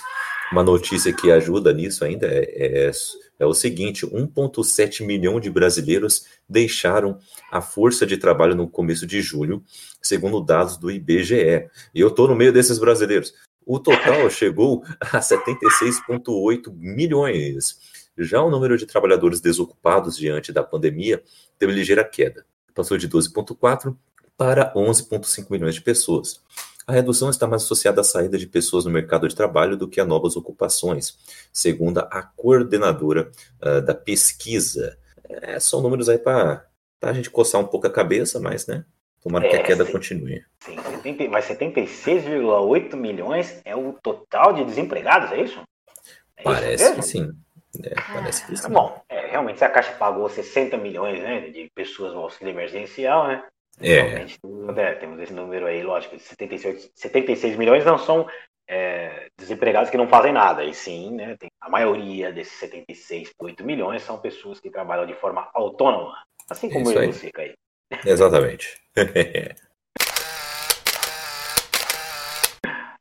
Uma 0.51 0.63
notícia 0.63 1.13
que 1.13 1.31
ajuda 1.31 1.73
nisso 1.73 2.03
ainda 2.03 2.27
é, 2.27 2.87
é, 2.87 2.91
é 3.39 3.45
o 3.45 3.53
seguinte: 3.53 4.05
1,7 4.05 5.05
milhão 5.05 5.39
de 5.39 5.49
brasileiros 5.49 6.25
deixaram 6.47 7.17
a 7.49 7.61
força 7.61 8.05
de 8.05 8.17
trabalho 8.17 8.53
no 8.53 8.67
começo 8.67 9.07
de 9.07 9.21
julho, 9.21 9.63
segundo 10.01 10.41
dados 10.41 10.77
do 10.77 10.91
IBGE. 10.91 11.69
E 11.93 11.99
eu 12.01 12.09
estou 12.09 12.27
no 12.27 12.35
meio 12.35 12.51
desses 12.51 12.79
brasileiros. 12.79 13.33
O 13.65 13.79
total 13.79 14.29
chegou 14.29 14.83
a 14.99 15.19
76,8 15.19 16.73
milhões. 16.73 17.77
Já 18.17 18.41
o 18.41 18.49
número 18.49 18.77
de 18.77 18.85
trabalhadores 18.85 19.39
desocupados 19.39 20.17
diante 20.17 20.51
da 20.51 20.63
pandemia 20.63 21.23
teve 21.57 21.73
ligeira 21.73 22.03
queda. 22.03 22.45
Passou 22.73 22.97
de 22.97 23.07
12,4 23.07 23.95
para 24.37 24.73
11,5 24.73 25.51
milhões 25.51 25.75
de 25.75 25.81
pessoas. 25.81 26.41
A 26.87 26.93
redução 26.93 27.29
está 27.29 27.47
mais 27.47 27.63
associada 27.63 28.01
à 28.01 28.03
saída 28.03 28.37
de 28.37 28.47
pessoas 28.47 28.85
no 28.85 28.91
mercado 28.91 29.27
de 29.27 29.35
trabalho 29.35 29.77
do 29.77 29.87
que 29.87 30.01
a 30.01 30.05
novas 30.05 30.35
ocupações, 30.35 31.17
segundo 31.53 31.99
a 31.99 32.23
coordenadora 32.35 33.31
uh, 33.61 33.81
da 33.81 33.93
pesquisa. 33.93 34.97
É, 35.29 35.59
são 35.59 35.81
números 35.81 36.09
aí 36.09 36.17
para 36.17 36.65
a 37.01 37.13
gente 37.13 37.29
coçar 37.29 37.61
um 37.61 37.67
pouco 37.67 37.87
a 37.87 37.91
cabeça, 37.91 38.39
mas, 38.39 38.65
né? 38.65 38.83
Tomara 39.21 39.45
é, 39.45 39.49
que 39.49 39.55
a 39.55 39.59
é, 39.59 39.63
queda 39.63 39.85
sim, 39.85 39.91
continue. 39.91 40.43
Sim, 40.65 40.75
70, 41.01 41.29
mas 41.29 41.45
76,8 41.47 42.95
milhões 42.95 43.61
é 43.65 43.75
o 43.75 43.93
total 43.93 44.53
de 44.53 44.65
desempregados, 44.65 45.31
é 45.31 45.41
isso? 45.41 45.61
É 46.37 46.43
parece 46.43 46.83
isso 46.83 46.95
que 46.95 47.01
sim. 47.01 47.31
É, 47.83 47.95
parece 48.13 48.45
que 48.45 48.55
sim. 48.55 48.69
Bom, 48.69 49.01
é, 49.09 49.27
realmente 49.27 49.59
se 49.59 49.65
a 49.65 49.69
Caixa 49.69 49.93
pagou 49.93 50.29
60 50.29 50.77
milhões 50.77 51.21
né, 51.21 51.49
de 51.49 51.69
pessoas 51.73 52.13
no 52.13 52.21
auxílio 52.21 52.51
emergencial, 52.51 53.27
né? 53.27 53.43
É. 53.79 53.97
é. 53.97 54.95
Temos 54.95 55.19
esse 55.19 55.33
número 55.33 55.65
aí, 55.65 55.81
lógico, 55.81 56.19
76, 56.19 56.91
76 56.93 57.55
milhões 57.55 57.85
não 57.85 57.97
são 57.97 58.27
é, 58.67 59.27
desempregados 59.37 59.89
que 59.89 59.97
não 59.97 60.07
fazem 60.07 60.31
nada, 60.31 60.63
e 60.63 60.73
sim, 60.73 61.15
né, 61.15 61.35
tem, 61.37 61.49
a 61.59 61.69
maioria 61.69 62.31
desses 62.31 62.59
76,8 62.61 63.63
milhões 63.63 64.01
são 64.03 64.19
pessoas 64.19 64.59
que 64.59 64.69
trabalham 64.69 65.05
de 65.05 65.13
forma 65.15 65.49
autônoma, 65.53 66.15
assim 66.49 66.69
como 66.69 66.89
Isso 66.89 66.99
eu 66.99 67.03
e 67.03 67.07
você, 67.07 67.31
Caí. 67.31 67.53
Exatamente. 68.05 68.79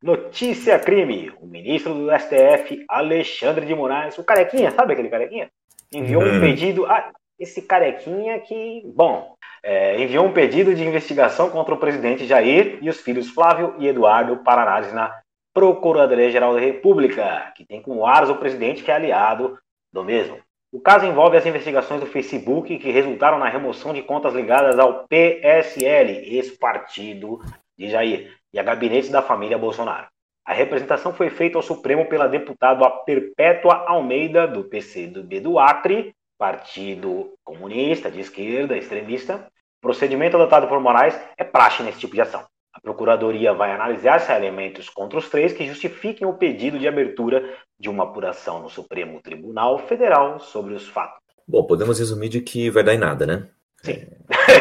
Notícia 0.02 0.78
crime. 0.78 1.30
O 1.40 1.46
ministro 1.46 1.94
do 1.94 2.10
STF, 2.10 2.84
Alexandre 2.88 3.66
de 3.66 3.74
Moraes, 3.74 4.16
o 4.18 4.24
carequinha, 4.24 4.70
sabe 4.70 4.94
aquele 4.94 5.10
carequinha? 5.10 5.50
Enviou 5.92 6.22
hum. 6.22 6.36
um 6.36 6.40
pedido. 6.40 6.86
Ah, 6.86 7.12
esse 7.38 7.62
carequinha 7.62 8.38
que, 8.40 8.82
bom, 8.94 9.34
é, 9.62 10.00
enviou 10.00 10.26
um 10.26 10.32
pedido 10.32 10.74
de 10.74 10.84
investigação 10.84 11.50
contra 11.50 11.74
o 11.74 11.78
presidente 11.78 12.26
Jair 12.26 12.78
e 12.82 12.88
os 12.88 13.00
filhos 13.00 13.30
Flávio 13.30 13.74
e 13.78 13.88
Eduardo 13.88 14.38
para 14.38 14.62
análise 14.62 14.94
na 14.94 15.18
Procuradoria-Geral 15.54 16.54
da 16.54 16.60
República, 16.60 17.52
que 17.56 17.64
tem 17.64 17.82
como 17.82 18.06
aras 18.06 18.30
o 18.30 18.36
presidente 18.36 18.82
que 18.82 18.90
é 18.90 18.94
aliado 18.94 19.58
do 19.92 20.04
mesmo. 20.04 20.38
O 20.72 20.80
caso 20.80 21.04
envolve 21.04 21.36
as 21.36 21.44
investigações 21.46 22.00
do 22.00 22.06
Facebook 22.06 22.78
que 22.78 22.90
resultaram 22.90 23.38
na 23.38 23.48
remoção 23.48 23.92
de 23.92 24.02
contas 24.02 24.34
ligadas 24.34 24.78
ao 24.78 25.06
PSL, 25.08 26.12
ex-partido 26.36 27.40
de 27.76 27.88
Jair, 27.88 28.39
e 28.52 28.58
a 28.58 28.62
gabinete 28.62 29.10
da 29.10 29.22
família 29.22 29.58
Bolsonaro. 29.58 30.08
A 30.44 30.52
representação 30.52 31.12
foi 31.12 31.30
feita 31.30 31.58
ao 31.58 31.62
Supremo 31.62 32.06
pela 32.06 32.26
deputada 32.26 32.88
Perpétua 33.04 33.84
Almeida, 33.86 34.48
do 34.48 34.64
PCdoB 34.64 35.40
do 35.40 35.58
Acre, 35.58 36.14
Partido 36.38 37.34
Comunista, 37.44 38.10
de 38.10 38.20
esquerda, 38.20 38.76
extremista. 38.76 39.46
O 39.78 39.80
procedimento 39.80 40.36
adotado 40.36 40.66
por 40.66 40.80
Moraes 40.80 41.18
é 41.36 41.44
praxe 41.44 41.82
nesse 41.82 42.00
tipo 42.00 42.14
de 42.14 42.22
ação. 42.22 42.44
A 42.72 42.80
Procuradoria 42.80 43.52
vai 43.52 43.72
analisar 43.72 44.20
se 44.20 44.32
há 44.32 44.36
elementos 44.36 44.88
contra 44.88 45.18
os 45.18 45.28
três 45.28 45.52
que 45.52 45.66
justifiquem 45.66 46.26
o 46.26 46.34
pedido 46.34 46.78
de 46.78 46.88
abertura 46.88 47.56
de 47.78 47.88
uma 47.88 48.04
apuração 48.04 48.62
no 48.62 48.70
Supremo 48.70 49.20
Tribunal 49.20 49.78
Federal 49.78 50.40
sobre 50.40 50.74
os 50.74 50.88
fatos. 50.88 51.20
Bom, 51.46 51.64
podemos 51.64 51.98
resumir 51.98 52.28
de 52.28 52.40
que 52.40 52.70
vai 52.70 52.82
dar 52.82 52.94
em 52.94 52.98
nada, 52.98 53.26
né? 53.26 53.48
Sim. 53.82 54.06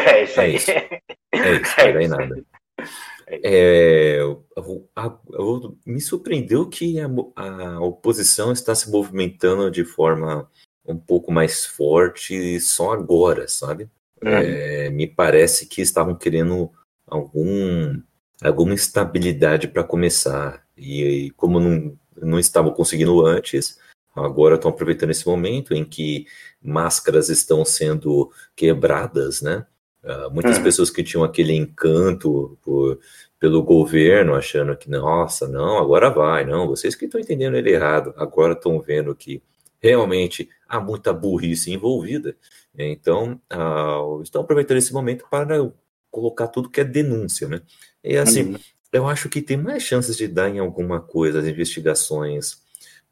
É, 0.06 0.22
isso 0.24 0.40
aí. 0.40 0.52
É 0.52 0.56
isso, 0.56 0.70
é 0.70 1.00
isso 1.32 1.76
vai 1.76 1.92
dar 1.94 2.02
em 2.02 2.08
nada. 2.08 2.44
É, 3.30 4.16
eu, 4.18 4.44
eu, 5.32 5.78
me 5.86 6.00
surpreendeu 6.00 6.68
que 6.68 6.98
a, 6.98 7.08
a 7.36 7.80
oposição 7.80 8.52
está 8.52 8.74
se 8.74 8.90
movimentando 8.90 9.70
de 9.70 9.84
forma 9.84 10.50
um 10.84 10.98
pouco 10.98 11.30
mais 11.30 11.64
forte 11.64 12.58
só 12.60 12.92
agora, 12.92 13.46
sabe? 13.46 13.88
É. 14.22 14.86
É, 14.86 14.90
me 14.90 15.06
parece 15.06 15.66
que 15.66 15.80
estavam 15.80 16.14
querendo 16.16 16.70
algum, 17.06 18.00
alguma 18.42 18.74
estabilidade 18.74 19.68
para 19.68 19.84
começar. 19.84 20.66
E, 20.76 21.02
e, 21.26 21.30
como 21.30 21.60
não, 21.60 21.96
não 22.20 22.38
estavam 22.38 22.72
conseguindo 22.72 23.24
antes, 23.24 23.78
agora 24.14 24.56
estão 24.56 24.70
aproveitando 24.70 25.10
esse 25.10 25.26
momento 25.26 25.72
em 25.72 25.84
que 25.84 26.26
máscaras 26.60 27.28
estão 27.28 27.64
sendo 27.64 28.30
quebradas, 28.56 29.40
né? 29.40 29.66
Uh, 30.02 30.30
muitas 30.30 30.56
uhum. 30.56 30.62
pessoas 30.62 30.90
que 30.90 31.02
tinham 31.02 31.22
aquele 31.22 31.54
encanto 31.54 32.58
por, 32.62 32.98
pelo 33.38 33.62
governo, 33.62 34.34
achando 34.34 34.76
que, 34.76 34.88
nossa, 34.90 35.46
não, 35.46 35.78
agora 35.78 36.08
vai, 36.08 36.44
não, 36.44 36.66
vocês 36.66 36.94
que 36.94 37.04
estão 37.04 37.20
entendendo 37.20 37.56
ele 37.56 37.72
errado, 37.72 38.14
agora 38.16 38.54
estão 38.54 38.80
vendo 38.80 39.14
que 39.14 39.42
realmente 39.78 40.48
há 40.68 40.80
muita 40.80 41.12
burrice 41.12 41.72
envolvida. 41.72 42.36
Então, 42.76 43.40
uh, 43.52 44.22
estão 44.22 44.42
aproveitando 44.42 44.78
esse 44.78 44.92
momento 44.92 45.24
para 45.30 45.56
colocar 46.10 46.48
tudo 46.48 46.70
que 46.70 46.80
é 46.80 46.84
denúncia, 46.84 47.48
né? 47.48 47.62
E 48.02 48.16
assim, 48.16 48.52
uhum. 48.52 48.58
eu 48.92 49.06
acho 49.06 49.28
que 49.28 49.42
tem 49.42 49.56
mais 49.56 49.82
chances 49.82 50.16
de 50.16 50.26
dar 50.28 50.48
em 50.48 50.58
alguma 50.58 51.00
coisa 51.00 51.40
as 51.40 51.46
investigações 51.46 52.62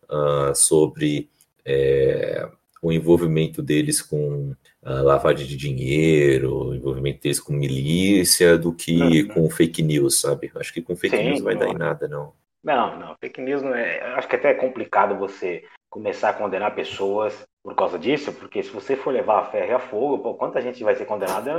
uh, 0.04 0.54
sobre 0.54 1.30
é, 1.64 2.48
o 2.82 2.92
envolvimento 2.92 3.62
deles 3.62 4.00
com 4.00 4.54
a 4.82 5.02
lavagem 5.02 5.46
de 5.46 5.56
dinheiro, 5.56 6.68
o 6.68 6.74
envolvimento 6.74 7.22
deles 7.22 7.40
com 7.40 7.52
milícia, 7.52 8.56
do 8.56 8.72
que 8.72 9.22
uhum. 9.22 9.28
com 9.28 9.50
fake 9.50 9.82
news, 9.82 10.20
sabe? 10.20 10.50
Acho 10.54 10.72
que 10.72 10.82
com 10.82 10.96
fake 10.96 11.16
Sim, 11.16 11.24
news 11.24 11.38
não 11.38 11.44
vai 11.44 11.56
dar 11.56 11.68
em 11.68 11.74
nada, 11.74 12.08
não. 12.08 12.32
Não, 12.62 12.98
não, 12.98 13.16
fake 13.20 13.40
news 13.40 13.62
não 13.62 13.74
é. 13.74 14.00
Acho 14.14 14.28
que 14.28 14.36
até 14.36 14.50
é 14.50 14.54
complicado 14.54 15.18
você 15.18 15.64
começar 15.90 16.30
a 16.30 16.34
condenar 16.34 16.74
pessoas 16.74 17.46
por 17.62 17.74
causa 17.74 17.98
disso, 17.98 18.32
porque 18.32 18.62
se 18.62 18.70
você 18.70 18.96
for 18.96 19.12
levar 19.12 19.40
a 19.40 19.44
ferro 19.46 19.70
e 19.70 19.74
a 19.74 19.78
fogo, 19.78 20.18
pô, 20.18 20.34
quanta 20.34 20.60
gente 20.60 20.82
vai 20.84 20.94
ser 20.94 21.04
condenada 21.04 21.52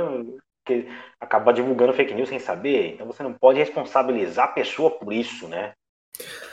que 0.64 0.86
acaba 1.20 1.52
divulgando 1.52 1.92
fake 1.92 2.14
news 2.14 2.28
sem 2.28 2.38
saber? 2.38 2.94
Então 2.94 3.06
você 3.06 3.22
não 3.22 3.32
pode 3.32 3.58
responsabilizar 3.58 4.46
a 4.46 4.52
pessoa 4.52 4.90
por 4.90 5.12
isso, 5.12 5.48
né? 5.48 5.72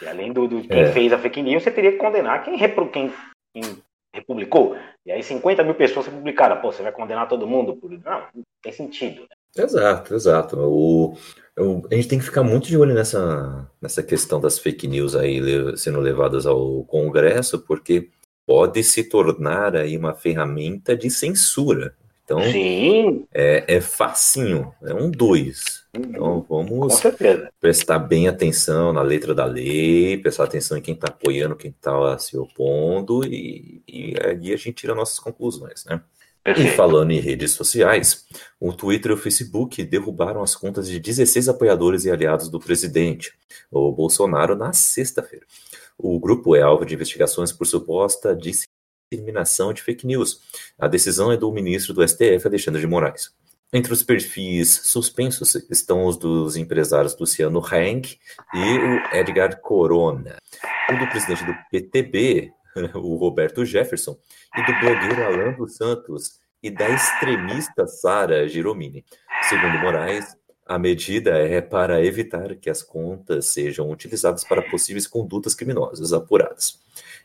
E 0.02 0.08
além 0.08 0.32
do, 0.32 0.48
do 0.48 0.62
quem 0.62 0.82
é. 0.82 0.92
fez 0.92 1.12
a 1.12 1.18
fake 1.18 1.42
news, 1.42 1.64
você 1.64 1.72
teria 1.72 1.92
que 1.92 1.98
condenar 1.98 2.44
quem, 2.44 2.58
repro, 2.58 2.90
quem, 2.90 3.12
quem 3.54 3.64
republicou. 4.14 4.76
E 5.06 5.12
aí 5.12 5.24
50 5.24 5.64
mil 5.64 5.76
pessoas 5.76 6.08
publicaram. 6.08 6.60
Pô, 6.62 6.72
você 6.72 6.84
vai 6.84 6.92
condenar 6.92 7.28
todo 7.28 7.48
mundo? 7.48 7.76
Por... 7.76 7.92
Não, 7.92 8.00
não 8.34 8.44
tem 8.62 8.72
sentido. 8.72 9.22
Né? 9.22 9.64
Exato, 9.64 10.14
exato. 10.14 10.58
O, 10.60 11.18
o, 11.58 11.88
a 11.92 11.96
gente 11.96 12.08
tem 12.08 12.20
que 12.20 12.26
ficar 12.26 12.44
muito 12.44 12.68
de 12.68 12.78
olho 12.78 12.94
nessa, 12.94 13.70
nessa 13.82 14.04
questão 14.04 14.40
das 14.40 14.60
fake 14.60 14.88
news 14.88 15.16
aí 15.16 15.42
sendo 15.78 16.00
levadas 16.00 16.46
ao 16.46 16.84
Congresso, 16.86 17.60
porque 17.60 18.10
pode 18.46 18.84
se 18.84 19.04
tornar 19.04 19.76
aí 19.76 19.98
uma 19.98 20.14
ferramenta 20.14 20.96
de 20.96 21.10
censura. 21.10 21.96
Então, 22.28 22.42
Sim. 22.44 23.26
É, 23.34 23.78
é 23.78 23.80
facinho, 23.80 24.74
é 24.84 24.94
um 24.94 25.10
dois. 25.10 25.86
Então 25.94 26.46
vamos 26.50 27.02
prestar 27.58 28.00
bem 28.00 28.28
atenção 28.28 28.92
na 28.92 29.02
letra 29.02 29.34
da 29.34 29.46
lei, 29.46 30.18
prestar 30.18 30.44
atenção 30.44 30.78
em 30.78 30.82
quem 30.82 30.94
está 30.94 31.08
apoiando, 31.08 31.56
quem 31.56 31.72
está 31.72 32.20
se 32.20 32.38
opondo, 32.38 33.26
e, 33.26 33.82
e 33.88 34.14
aí 34.22 34.54
a 34.54 34.58
gente 34.58 34.74
tira 34.74 34.94
nossas 34.94 35.20
conclusões, 35.20 35.86
né? 35.86 36.02
E 36.46 36.68
falando 36.76 37.12
em 37.12 37.20
redes 37.20 37.52
sociais, 37.52 38.26
o 38.60 38.74
Twitter 38.74 39.12
e 39.12 39.14
o 39.14 39.18
Facebook 39.18 39.82
derrubaram 39.86 40.44
as 40.44 40.54
contas 40.54 40.90
de 40.90 41.00
16 41.00 41.48
apoiadores 41.48 42.04
e 42.04 42.12
aliados 42.12 42.50
do 42.50 42.60
presidente, 42.60 43.32
o 43.72 43.90
Bolsonaro, 43.94 44.54
na 44.54 44.74
sexta-feira. 44.74 45.46
O 45.98 46.20
grupo 46.20 46.58
é 46.58 46.62
alvo 46.62 46.86
de 46.86 46.94
investigações 46.94 47.54
por 47.54 47.66
suposta 47.66 48.36
disseminação 49.12 49.74
de 49.74 49.82
fake 49.82 50.06
news. 50.06 50.42
A 50.78 50.88
decisão 50.88 51.32
é 51.32 51.38
do 51.38 51.52
ministro 51.52 51.94
do 51.94 52.08
STF, 52.08 52.46
Alexandre 52.46 52.82
de 52.82 52.88
Moraes. 52.88 53.32
Entre 53.74 53.92
os 53.92 54.02
perfis 54.02 54.82
suspensos 54.86 55.56
estão 55.70 56.06
os 56.06 56.18
dos 56.18 56.56
empresários 56.56 57.18
Luciano 57.18 57.62
Heng 57.70 58.02
e 58.54 58.78
o 58.78 59.16
Edgar 59.16 59.60
Corona. 59.60 60.38
O 60.90 60.98
do 60.98 61.08
presidente 61.08 61.46
do 61.46 61.54
PTB, 61.70 62.52
o 62.96 63.16
Roberto 63.16 63.66
Jefferson, 63.66 64.18
e 64.56 64.66
do 64.66 64.80
blogueiro 64.80 65.24
Alan 65.24 65.54
dos 65.54 65.76
Santos 65.76 66.40
e 66.64 66.72
da 66.72 66.90
extremista 66.90 67.86
Sara 67.88 68.48
Giromini. 68.48 69.06
Segundo 69.44 69.80
Moraes, 69.80 70.37
a 70.68 70.78
medida 70.78 71.38
é 71.38 71.62
para 71.62 72.04
evitar 72.04 72.56
que 72.56 72.70
as 72.70 72.84
contas 72.84 73.48
sejam 73.48 73.90
utilizadas 73.90 74.44
para 74.44 74.62
possíveis 74.62 75.08
condutas 75.08 75.56
criminosas 75.56 76.14
apuradas. 76.14 76.80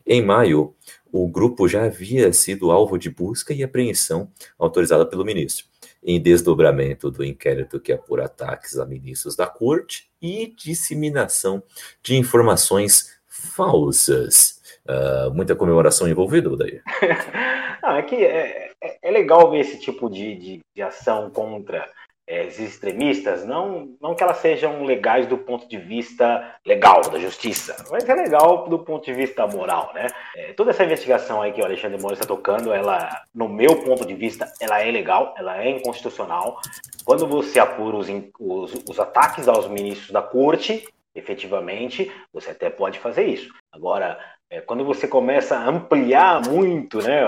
Em 0.07 0.23
maio, 0.23 0.75
o 1.11 1.29
grupo 1.29 1.69
já 1.69 1.85
havia 1.85 2.33
sido 2.33 2.71
alvo 2.71 2.99
de 2.99 3.11
busca 3.11 3.53
e 3.53 3.63
apreensão 3.63 4.31
autorizada 4.59 5.07
pelo 5.07 5.25
ministro 5.25 5.67
em 6.03 6.21
desdobramento 6.21 7.11
do 7.11 7.25
inquérito 7.25 7.79
que 7.79 7.93
apura 7.93 8.25
ataques 8.25 8.79
a 8.79 8.85
ministros 8.85 9.37
da 9.37 9.47
corte 9.47 10.11
e 10.21 10.53
disseminação 10.57 11.63
de 12.03 12.17
informações 12.17 13.17
falsas. 13.29 14.61
Uh, 14.85 15.33
muita 15.33 15.55
comemoração 15.55 16.09
envolvida, 16.09 16.57
daí. 16.57 16.81
ah, 17.83 17.99
é 17.99 18.15
é, 18.15 18.73
é, 18.83 18.99
é, 19.01 19.11
legal 19.11 19.49
ver 19.51 19.61
esse 19.61 19.79
tipo 19.79 20.11
de, 20.11 20.35
de, 20.35 20.61
de 20.75 20.83
ação 20.83 21.31
contra 21.31 21.89
é, 22.27 22.47
extremistas, 22.47 23.45
não, 23.45 23.97
não 24.01 24.15
que 24.15 24.23
elas 24.23 24.39
sejam 24.39 24.85
legais 24.85 25.27
do 25.27 25.37
ponto 25.37 25.69
de 25.69 25.77
vista 25.77 26.55
legal, 26.65 27.01
da 27.03 27.19
justiça, 27.19 27.85
mas 27.91 28.09
é 28.09 28.15
legal 28.15 28.69
do 28.69 28.79
ponto 28.79 29.05
de 29.05 29.13
vista 29.13 29.47
moral, 29.47 29.91
né? 29.95 30.07
É, 30.37 30.53
toda 30.53 30.71
essa 30.71 30.85
investigação 30.85 31.43
aí 31.43 31.53
que 31.53 31.61
o 31.61 31.65
Alexandre 31.65 32.01
Moura 32.01 32.15
está 32.15 32.27
tocando, 32.27 32.73
ela, 32.73 33.23
no 33.35 33.49
meu 33.49 33.83
ponto 33.83 34.07
de 34.07 34.15
vista, 34.15 34.51
ela 34.61 34.81
é 34.81 34.91
legal, 34.91 35.35
ela 35.37 35.63
é 35.63 35.71
inconstitucional. 35.71 36.61
Quando 37.05 37.27
você 37.27 37.59
apura 37.59 37.97
os, 37.97 38.09
os, 38.39 38.85
os 38.89 39.01
ataques 39.01 39.49
aos 39.49 39.69
ministros 39.69 40.11
da 40.11 40.23
corte, 40.23 40.87
efetivamente, 41.15 42.11
você 42.33 42.51
até 42.51 42.71
pode 42.71 42.99
fazer 42.99 43.27
isso. 43.27 43.53
Agora, 43.71 44.19
é, 44.49 44.61
quando 44.61 44.85
você 44.85 45.09
começa 45.09 45.57
a 45.57 45.69
ampliar 45.69 46.47
muito, 46.49 46.99
né, 46.99 47.23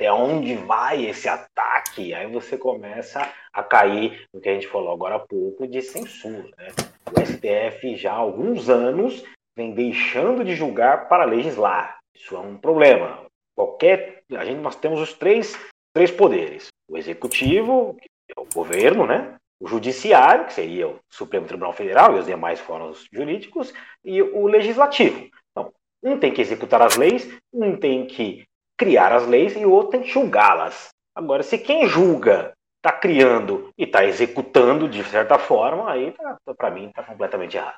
até 0.00 0.10
onde 0.10 0.54
vai 0.54 1.04
esse 1.04 1.28
ataque, 1.28 2.14
aí 2.14 2.26
você 2.26 2.56
começa 2.56 3.30
a 3.52 3.62
cair 3.62 4.26
no 4.32 4.40
que 4.40 4.48
a 4.48 4.54
gente 4.54 4.66
falou 4.66 4.94
agora 4.94 5.16
há 5.16 5.18
pouco 5.18 5.66
de 5.66 5.82
censura. 5.82 6.48
Né? 6.56 6.68
O 7.12 7.20
STF 7.20 7.96
já 7.96 8.12
há 8.12 8.16
alguns 8.16 8.70
anos 8.70 9.22
vem 9.54 9.74
deixando 9.74 10.42
de 10.42 10.56
julgar 10.56 11.06
para 11.06 11.26
legislar. 11.26 11.98
Isso 12.16 12.34
é 12.34 12.38
um 12.38 12.56
problema. 12.56 13.26
Qualquer, 13.54 14.22
a 14.32 14.42
gente 14.42 14.60
nós 14.60 14.74
temos 14.74 14.98
os 15.00 15.12
três, 15.12 15.54
três 15.92 16.10
poderes: 16.10 16.68
o 16.88 16.96
executivo, 16.96 17.94
que 18.00 18.08
é 18.34 18.40
o 18.40 18.46
governo, 18.54 19.06
né? 19.06 19.36
O 19.60 19.68
judiciário, 19.68 20.46
que 20.46 20.54
seria 20.54 20.88
o 20.88 20.98
Supremo 21.10 21.46
Tribunal 21.46 21.74
Federal 21.74 22.16
e 22.16 22.20
os 22.20 22.24
demais 22.24 22.58
fóruns 22.58 23.06
jurídicos, 23.12 23.74
e 24.02 24.22
o 24.22 24.46
legislativo. 24.46 25.28
Então, 25.50 25.70
um 26.02 26.18
tem 26.18 26.32
que 26.32 26.40
executar 26.40 26.80
as 26.80 26.96
leis, 26.96 27.28
um 27.52 27.76
tem 27.76 28.06
que 28.06 28.48
criar 28.80 29.12
as 29.12 29.26
leis 29.26 29.54
e 29.56 29.66
o 29.66 29.70
outro 29.70 29.90
tem 29.90 30.00
que 30.00 30.08
julgá-las. 30.08 30.88
Agora, 31.14 31.42
se 31.42 31.58
quem 31.58 31.86
julga 31.86 32.54
está 32.78 32.90
criando 32.90 33.68
e 33.76 33.84
está 33.84 34.06
executando 34.06 34.88
de 34.88 35.04
certa 35.04 35.38
forma, 35.38 35.90
aí 35.90 36.12
tá, 36.12 36.38
tá 36.46 36.54
para 36.54 36.70
mim 36.70 36.86
está 36.86 37.02
completamente 37.02 37.58
errado. 37.58 37.76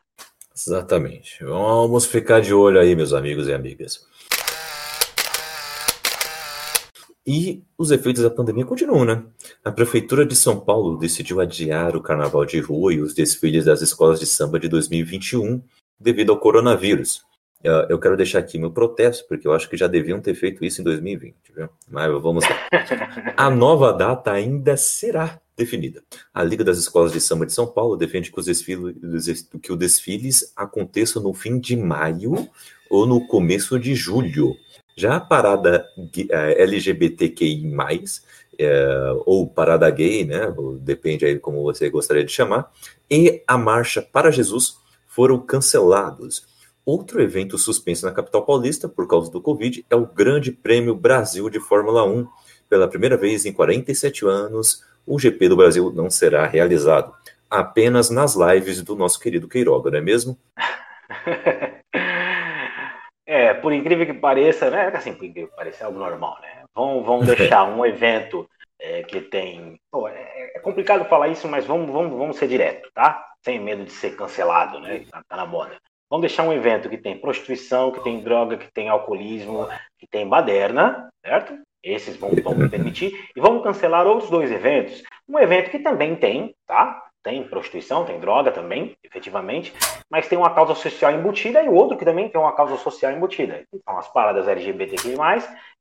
Exatamente. 0.55 1.43
Vamos 1.43 2.07
ficar 2.07 2.41
de 2.41 2.55
olho 2.55 2.79
aí, 2.79 2.95
meus 2.95 3.13
amigos 3.13 3.49
e 3.49 3.53
amigas. 3.53 4.07
E 7.27 7.65
os 7.77 7.91
efeitos 7.91 8.23
da 8.23 8.31
pandemia 8.31 8.65
continuam, 8.65 9.05
né? 9.05 9.25
A 9.65 9.73
Prefeitura 9.73 10.25
de 10.25 10.37
São 10.37 10.61
Paulo 10.61 10.97
decidiu 10.97 11.41
adiar 11.41 11.97
o 11.97 12.03
carnaval 12.03 12.45
de 12.45 12.61
rua 12.61 12.95
e 12.95 13.01
os 13.01 13.13
desfiles 13.13 13.65
das 13.65 13.83
escolas 13.83 14.21
de 14.21 14.27
samba 14.27 14.61
de 14.61 14.69
2021 14.69 15.61
devido 15.99 16.31
ao 16.31 16.39
coronavírus. 16.39 17.25
Eu 17.63 17.99
quero 17.99 18.17
deixar 18.17 18.41
aqui 18.41 18.59
meu 18.59 18.71
protesto, 18.71 19.25
porque 19.29 19.47
eu 19.47 19.53
acho 19.53 19.69
que 19.69 19.77
já 19.77 19.87
deviam 19.87 20.21
ter 20.21 20.35
feito 20.35 20.65
isso 20.65 20.81
em 20.81 20.85
2020, 20.85 21.35
viu? 21.55 21.69
Mas 21.89 22.11
vamos 22.21 22.45
lá. 22.45 22.57
A 23.37 23.49
nova 23.49 23.93
data 23.93 24.33
ainda 24.33 24.77
será 24.77 25.41
definida. 25.57 26.03
A 26.35 26.43
Liga 26.43 26.65
das 26.65 26.79
Escolas 26.79 27.13
de 27.13 27.21
Samba 27.21 27.47
de 27.47 27.53
São 27.53 27.67
Paulo 27.67 27.97
defende 27.97 28.33
que 28.33 28.41
os 28.41 28.47
desfiles, 28.47 29.49
que 29.63 29.73
o 29.73 29.77
desfiles 29.77 30.53
aconteçam 30.57 31.23
no 31.23 31.33
fim 31.33 31.59
de 31.59 31.77
maio 31.77 32.49
ou 32.91 33.07
no 33.07 33.27
começo 33.27 33.79
de 33.79 33.95
julho. 33.95 34.57
Já 34.97 35.17
a 35.17 35.21
parada 35.21 35.87
é, 36.31 36.63
LGBTQI+, 36.63 37.73
é, 38.59 39.13
ou 39.25 39.49
parada 39.49 39.89
gay, 39.91 40.25
né, 40.25 40.53
depende 40.81 41.25
aí 41.25 41.39
como 41.39 41.63
você 41.63 41.89
gostaria 41.89 42.25
de 42.25 42.33
chamar, 42.33 42.71
e 43.11 43.43
a 43.47 43.57
Marcha 43.57 44.03
para 44.03 44.31
Jesus 44.31 44.77
foram 45.07 45.39
cancelados. 45.39 46.52
Outro 46.85 47.23
evento 47.23 47.57
suspenso 47.57 48.05
na 48.05 48.13
capital 48.13 48.45
paulista 48.45 48.89
por 48.89 49.07
causa 49.07 49.31
do 49.31 49.41
Covid 49.41 49.87
é 49.89 49.95
o 49.95 50.05
Grande 50.07 50.51
Prêmio 50.51 50.97
Brasil 50.97 51.49
de 51.49 51.61
Fórmula 51.61 52.05
1. 52.05 52.27
Pela 52.69 52.89
primeira 52.89 53.17
vez 53.17 53.47
em 53.47 53.53
47 53.53 54.27
anos, 54.27 54.85
o 55.07 55.19
GP 55.19 55.49
do 55.49 55.57
Brasil 55.57 55.93
não 55.93 56.11
será 56.11 56.45
realizado. 56.47 57.15
Apenas 57.49 58.11
nas 58.11 58.35
lives 58.35 58.83
do 58.83 58.97
nosso 58.97 59.21
querido 59.21 59.49
Queiroga, 59.49 59.91
não 59.91 59.99
é 59.99 60.01
mesmo? 60.01 60.37
É, 63.25 63.55
por 63.55 63.73
incrível 63.73 64.05
que 64.05 64.13
pareça, 64.13 64.69
né? 64.69 64.89
Assim, 64.89 65.15
por 65.15 65.25
incrível 65.25 65.49
que 65.49 65.57
pareça, 65.57 65.85
é 65.85 65.87
algo 65.87 65.99
normal, 65.99 66.39
né? 66.43 66.65
Vão, 66.75 67.03
vão 67.03 67.21
deixar 67.25 67.65
um 67.65 67.87
evento 67.87 68.47
é, 68.79 69.03
que 69.05 69.23
tem. 69.23 69.81
Pô, 69.91 70.07
é, 70.07 70.53
é, 70.55 70.59
complicado 70.59 71.09
falar 71.09 71.29
isso, 71.29 71.49
mas 71.49 71.65
vamos, 71.65 71.91
vamos, 71.91 72.19
vamos 72.19 72.37
ser 72.37 72.47
direto, 72.47 72.91
tá? 72.93 73.25
Sem 73.43 73.59
medo 73.59 73.85
de 73.85 73.91
ser 73.91 74.17
cancelado, 74.17 74.81
né? 74.81 75.07
Tá, 75.11 75.23
tá 75.27 75.37
na 75.37 75.47
moda. 75.47 75.81
Vamos 76.13 76.29
deixar 76.29 76.43
um 76.43 76.53
evento 76.53 76.91
que 76.91 76.99
tem 76.99 77.17
prostituição, 77.17 77.91
que 77.91 78.05
tem 78.05 78.21
droga, 78.21 78.59
que 78.59 78.71
tem 78.71 78.87
alcoolismo, 78.91 79.67
que 79.99 80.07
tem 80.07 80.29
baderna, 80.29 81.09
certo? 81.25 81.59
Esses 81.83 82.19
vão, 82.19 82.33
vão 82.45 82.69
permitir. 82.69 83.19
E 83.35 83.41
vamos 83.41 83.63
cancelar 83.63 84.07
outros 84.07 84.29
dois 84.29 84.53
eventos. 84.53 85.03
Um 85.27 85.39
evento 85.39 85.71
que 85.71 85.79
também 85.79 86.15
tem, 86.15 86.55
tá? 86.67 87.03
Tem 87.23 87.43
prostituição, 87.43 88.05
tem 88.05 88.21
droga 88.21 88.53
também, 88.53 88.95
efetivamente, 89.03 89.73
mas 90.11 90.29
tem 90.29 90.37
uma 90.37 90.55
causa 90.55 90.75
social 90.75 91.13
embutida 91.13 91.63
e 91.63 91.69
o 91.71 91.75
outro 91.75 91.97
que 91.97 92.05
também 92.05 92.29
tem 92.29 92.39
uma 92.39 92.55
causa 92.55 92.77
social 92.77 93.11
embutida. 93.11 93.63
São 93.83 93.97
as 93.97 94.13
paradas 94.13 94.47
LGBTQ+, 94.47 95.17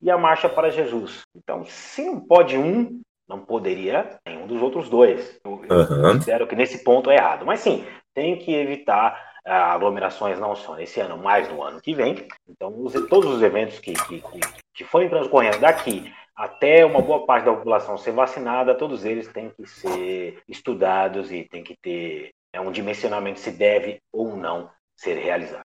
e 0.01 0.09
a 0.09 0.17
Marcha 0.17 0.47
para 0.47 0.71
Jesus. 0.71 1.23
Então, 1.35 1.65
se 1.65 2.05
não 2.05 2.21
pode 2.21 2.57
um, 2.57 3.01
não 3.27 3.39
poderia 3.39 4.17
nenhum 4.25 4.47
dos 4.47 4.61
outros 4.61 4.87
dois. 4.87 5.41
Eu, 5.43 5.51
uhum. 5.51 6.13
considero 6.13 6.47
que 6.47 6.55
nesse 6.55 6.85
ponto 6.85 7.11
é 7.11 7.17
errado. 7.17 7.45
Mas 7.45 7.59
sim, 7.59 7.85
tem 8.13 8.37
que 8.37 8.53
evitar 8.53 9.30
aglomerações 9.45 10.39
não 10.39 10.55
só 10.55 10.75
nesse 10.75 10.99
ano, 10.99 11.17
mas 11.17 11.49
no 11.49 11.63
ano 11.63 11.81
que 11.81 11.93
vem. 11.93 12.27
Então, 12.47 12.73
os, 12.77 12.93
todos 13.07 13.35
os 13.35 13.41
eventos 13.41 13.79
que, 13.79 13.93
que, 13.93 14.21
que, 14.21 14.39
que 14.73 14.83
forem 14.83 15.09
transcorrendo 15.09 15.59
daqui 15.59 16.13
até 16.35 16.85
uma 16.85 17.01
boa 17.01 17.25
parte 17.25 17.45
da 17.45 17.53
população 17.53 17.97
ser 17.97 18.11
vacinada, 18.11 18.75
todos 18.75 19.05
eles 19.05 19.27
têm 19.27 19.49
que 19.49 19.65
ser 19.67 20.41
estudados 20.47 21.31
e 21.31 21.43
tem 21.43 21.63
que 21.63 21.75
ter 21.81 22.31
é, 22.53 22.59
um 22.59 22.71
dimensionamento 22.71 23.39
se 23.39 23.51
deve 23.51 23.99
ou 24.11 24.35
não 24.35 24.69
ser 24.95 25.15
realizado. 25.15 25.61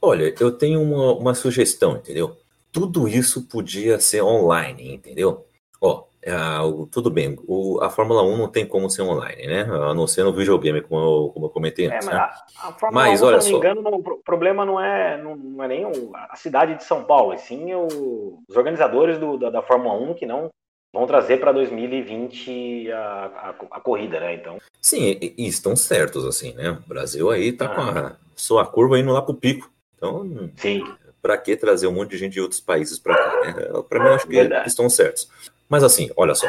Olha, 0.00 0.34
eu 0.40 0.50
tenho 0.50 0.82
uma, 0.82 1.14
uma 1.14 1.34
sugestão, 1.34 1.96
entendeu? 1.96 2.36
Tudo 2.70 3.08
isso 3.08 3.48
podia 3.48 4.00
ser 4.00 4.22
online, 4.22 4.94
entendeu? 4.94 5.46
Ó, 5.80 6.04
Uh, 6.24 6.86
tudo 6.86 7.10
bem, 7.10 7.36
o, 7.48 7.80
a 7.82 7.90
Fórmula 7.90 8.22
1 8.22 8.36
não 8.36 8.46
tem 8.46 8.64
como 8.64 8.88
ser 8.88 9.02
online, 9.02 9.44
né? 9.44 9.62
A 9.62 9.92
não 9.92 10.06
ser 10.06 10.22
no 10.22 10.32
videogame, 10.32 10.80
como 10.80 11.00
eu, 11.00 11.30
como 11.34 11.46
eu 11.46 11.50
comentei 11.50 11.86
é, 11.86 11.96
antes. 11.96 12.06
É, 12.06 12.10
mas, 12.12 12.16
né? 12.16 12.34
a, 12.62 12.68
a 12.68 12.72
Fórmula 12.72 13.04
mas 13.04 13.22
1, 13.22 13.26
olha 13.26 13.40
se 13.40 13.50
não 13.50 13.58
me 13.58 13.66
engano, 13.66 13.82
não, 13.82 13.92
o 13.94 14.22
problema 14.22 14.64
não 14.64 14.80
é, 14.80 15.20
não, 15.20 15.34
não 15.34 15.64
é 15.64 15.68
nem 15.68 15.84
o, 15.84 16.12
a 16.14 16.36
cidade 16.36 16.76
de 16.76 16.84
São 16.84 17.02
Paulo, 17.02 17.34
e 17.34 17.38
sim 17.38 17.74
os 17.74 18.56
organizadores 18.56 19.18
do, 19.18 19.36
da, 19.36 19.50
da, 19.50 19.62
Fórmula 19.62 19.94
1 19.94 20.14
que 20.14 20.24
não 20.24 20.48
vão 20.94 21.08
trazer 21.08 21.38
para 21.38 21.50
2020 21.50 22.92
a, 22.92 22.98
a, 23.00 23.54
a, 23.72 23.80
corrida, 23.80 24.20
né? 24.20 24.34
Então. 24.34 24.58
Sim, 24.80 25.18
e, 25.20 25.34
e, 25.36 25.48
estão 25.48 25.74
certos, 25.74 26.24
assim, 26.24 26.54
né? 26.54 26.70
O 26.70 26.88
Brasil 26.88 27.30
aí 27.30 27.50
tá 27.50 27.64
ah. 27.64 27.68
com 27.74 27.80
a 27.80 28.16
sua 28.36 28.64
curva 28.64 28.96
indo 28.96 29.10
lá 29.10 29.22
pro 29.22 29.34
pico. 29.34 29.72
Então, 29.96 30.50
sim. 30.56 30.84
Para 31.22 31.38
que 31.38 31.56
trazer 31.56 31.86
um 31.86 31.92
monte 31.92 32.10
de 32.10 32.18
gente 32.18 32.32
de 32.32 32.40
outros 32.40 32.60
países 32.60 32.98
para 32.98 33.16
cá? 33.16 33.40
Né? 33.46 33.82
Para 33.88 34.02
mim, 34.02 34.10
acho 34.10 34.26
que 34.26 34.34
Verdade. 34.34 34.68
estão 34.68 34.90
certos. 34.90 35.30
Mas 35.68 35.84
assim, 35.84 36.10
olha 36.16 36.34
só. 36.34 36.48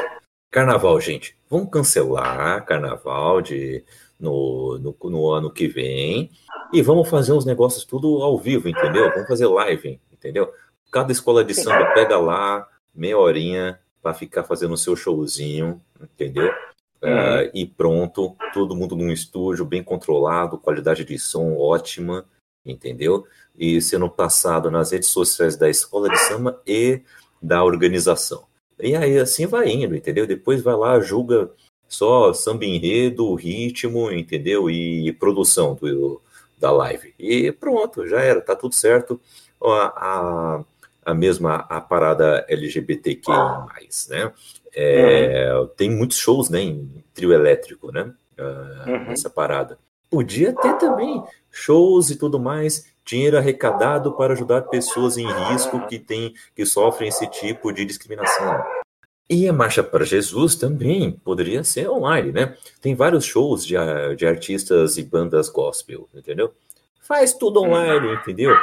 Carnaval, 0.51 0.99
gente. 0.99 1.37
Vamos 1.49 1.69
cancelar 1.69 2.65
carnaval 2.65 3.41
de, 3.41 3.83
no, 4.19 4.79
no, 4.79 5.09
no 5.09 5.29
ano 5.29 5.51
que 5.51 5.67
vem 5.67 6.31
e 6.71 6.81
vamos 6.81 7.09
fazer 7.09 7.33
os 7.33 7.45
negócios 7.45 7.85
tudo 7.85 8.21
ao 8.23 8.37
vivo, 8.37 8.67
entendeu? 8.67 9.09
Vamos 9.11 9.27
fazer 9.27 9.45
live, 9.45 9.99
entendeu? 10.11 10.51
Cada 10.91 11.11
escola 11.11 11.43
de 11.43 11.53
samba 11.53 11.93
pega 11.93 12.17
lá 12.17 12.67
meia 12.93 13.17
horinha 13.17 13.79
para 14.01 14.13
ficar 14.13 14.43
fazendo 14.43 14.73
o 14.73 14.77
seu 14.77 14.95
showzinho, 14.95 15.81
entendeu? 16.01 16.51
Uh, 17.01 17.49
e 17.53 17.65
pronto, 17.65 18.35
todo 18.53 18.75
mundo 18.75 18.95
num 18.95 19.11
estúdio 19.11 19.65
bem 19.65 19.83
controlado, 19.83 20.57
qualidade 20.57 21.03
de 21.03 21.19
som 21.19 21.53
ótima, 21.57 22.25
entendeu? 22.65 23.25
E 23.57 23.81
sendo 23.81 24.09
passado 24.09 24.71
nas 24.71 24.91
redes 24.91 25.09
sociais 25.09 25.55
da 25.55 25.69
escola 25.69 26.09
de 26.09 26.17
samba 26.17 26.61
e 26.65 27.01
da 27.41 27.63
organização. 27.63 28.45
E 28.79 28.95
aí 28.95 29.17
assim 29.19 29.45
vai 29.45 29.69
indo, 29.69 29.95
entendeu? 29.95 30.25
Depois 30.25 30.61
vai 30.61 30.75
lá, 30.75 30.99
julga 30.99 31.51
só 31.87 32.33
samba 32.33 32.65
enredo, 32.65 33.35
ritmo, 33.35 34.11
entendeu? 34.11 34.69
E 34.69 35.11
produção 35.13 35.75
do, 35.75 36.21
da 36.59 36.71
live. 36.71 37.13
E 37.19 37.51
pronto, 37.51 38.07
já 38.07 38.21
era, 38.21 38.41
tá 38.41 38.55
tudo 38.55 38.73
certo. 38.73 39.19
A, 39.61 39.83
a, 39.95 40.65
a 41.05 41.13
mesma 41.13 41.65
a 41.69 41.79
parada 41.79 42.45
LGBTQ+, 42.49 43.31
né? 44.09 44.33
É, 44.75 45.53
uhum. 45.55 45.67
Tem 45.67 45.89
muitos 45.89 46.17
shows, 46.17 46.49
né, 46.49 46.61
em 46.61 47.03
trio 47.13 47.31
elétrico, 47.31 47.91
né? 47.91 48.11
Uh, 48.37 48.89
uhum. 48.89 49.11
Essa 49.11 49.29
parada. 49.29 49.77
Podia 50.13 50.53
ter 50.53 50.77
também 50.77 51.23
shows 51.51 52.11
e 52.11 52.15
tudo 52.15 52.39
mais 52.39 52.85
dinheiro 53.03 53.35
arrecadado 53.35 54.13
para 54.13 54.33
ajudar 54.33 54.61
pessoas 54.61 55.17
em 55.17 55.25
risco 55.49 55.87
que, 55.87 55.97
tem, 55.97 56.35
que 56.55 56.67
sofrem 56.67 57.09
esse 57.09 57.25
tipo 57.25 57.71
de 57.71 57.83
discriminação. 57.83 58.63
E 59.27 59.47
a 59.47 59.51
Marcha 59.51 59.81
para 59.81 60.05
Jesus 60.05 60.53
também 60.53 61.11
poderia 61.23 61.63
ser 61.63 61.89
online, 61.89 62.31
né? 62.31 62.55
Tem 62.79 62.93
vários 62.93 63.25
shows 63.25 63.65
de, 63.65 63.73
de 64.15 64.27
artistas 64.27 64.97
e 64.97 65.03
bandas 65.03 65.49
gospel, 65.49 66.07
entendeu? 66.13 66.53
Faz 67.01 67.33
tudo 67.33 67.61
online, 67.61 68.13
entendeu? 68.13 68.55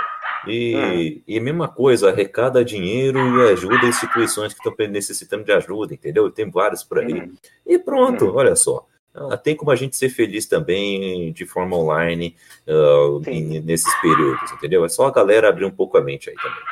E, 0.46 1.20
e 1.26 1.40
mesma 1.40 1.66
coisa, 1.66 2.11
arrecada 2.11 2.64
dinheiro 2.64 3.18
e 3.18 3.51
ajuda 3.51 3.86
instituições 3.86 4.55
que 4.55 4.68
estão 4.68 4.86
necessitando 4.86 5.42
de 5.42 5.51
ajuda, 5.51 5.92
entendeu? 5.92 6.30
Tem 6.30 6.48
vários 6.48 6.84
por 6.84 7.01
aí. 7.01 7.12
Hum. 7.12 7.32
E 7.66 7.76
pronto, 7.76 8.26
hum. 8.26 8.36
olha 8.36 8.55
só. 8.55 8.86
Ah, 9.14 9.36
tem 9.36 9.56
como 9.56 9.70
a 9.70 9.76
gente 9.76 9.96
ser 9.96 10.08
feliz 10.08 10.46
também 10.46 11.32
de 11.32 11.44
forma 11.44 11.76
online 11.76 12.36
uh, 12.66 13.20
em, 13.28 13.61
nesses 13.61 13.92
períodos, 14.00 14.52
entendeu? 14.52 14.84
É 14.84 14.88
só 14.88 15.06
a 15.06 15.12
galera 15.12 15.48
abrir 15.48 15.64
um 15.64 15.70
pouco 15.70 15.98
a 15.98 16.00
mente 16.00 16.30
aí 16.30 16.36
também. 16.36 16.62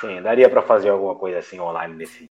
Sim, 0.00 0.22
daria 0.22 0.48
para 0.48 0.62
fazer 0.62 0.90
alguma 0.90 1.14
coisa 1.14 1.38
assim 1.38 1.58
online 1.58 1.94
nesse. 1.94 2.26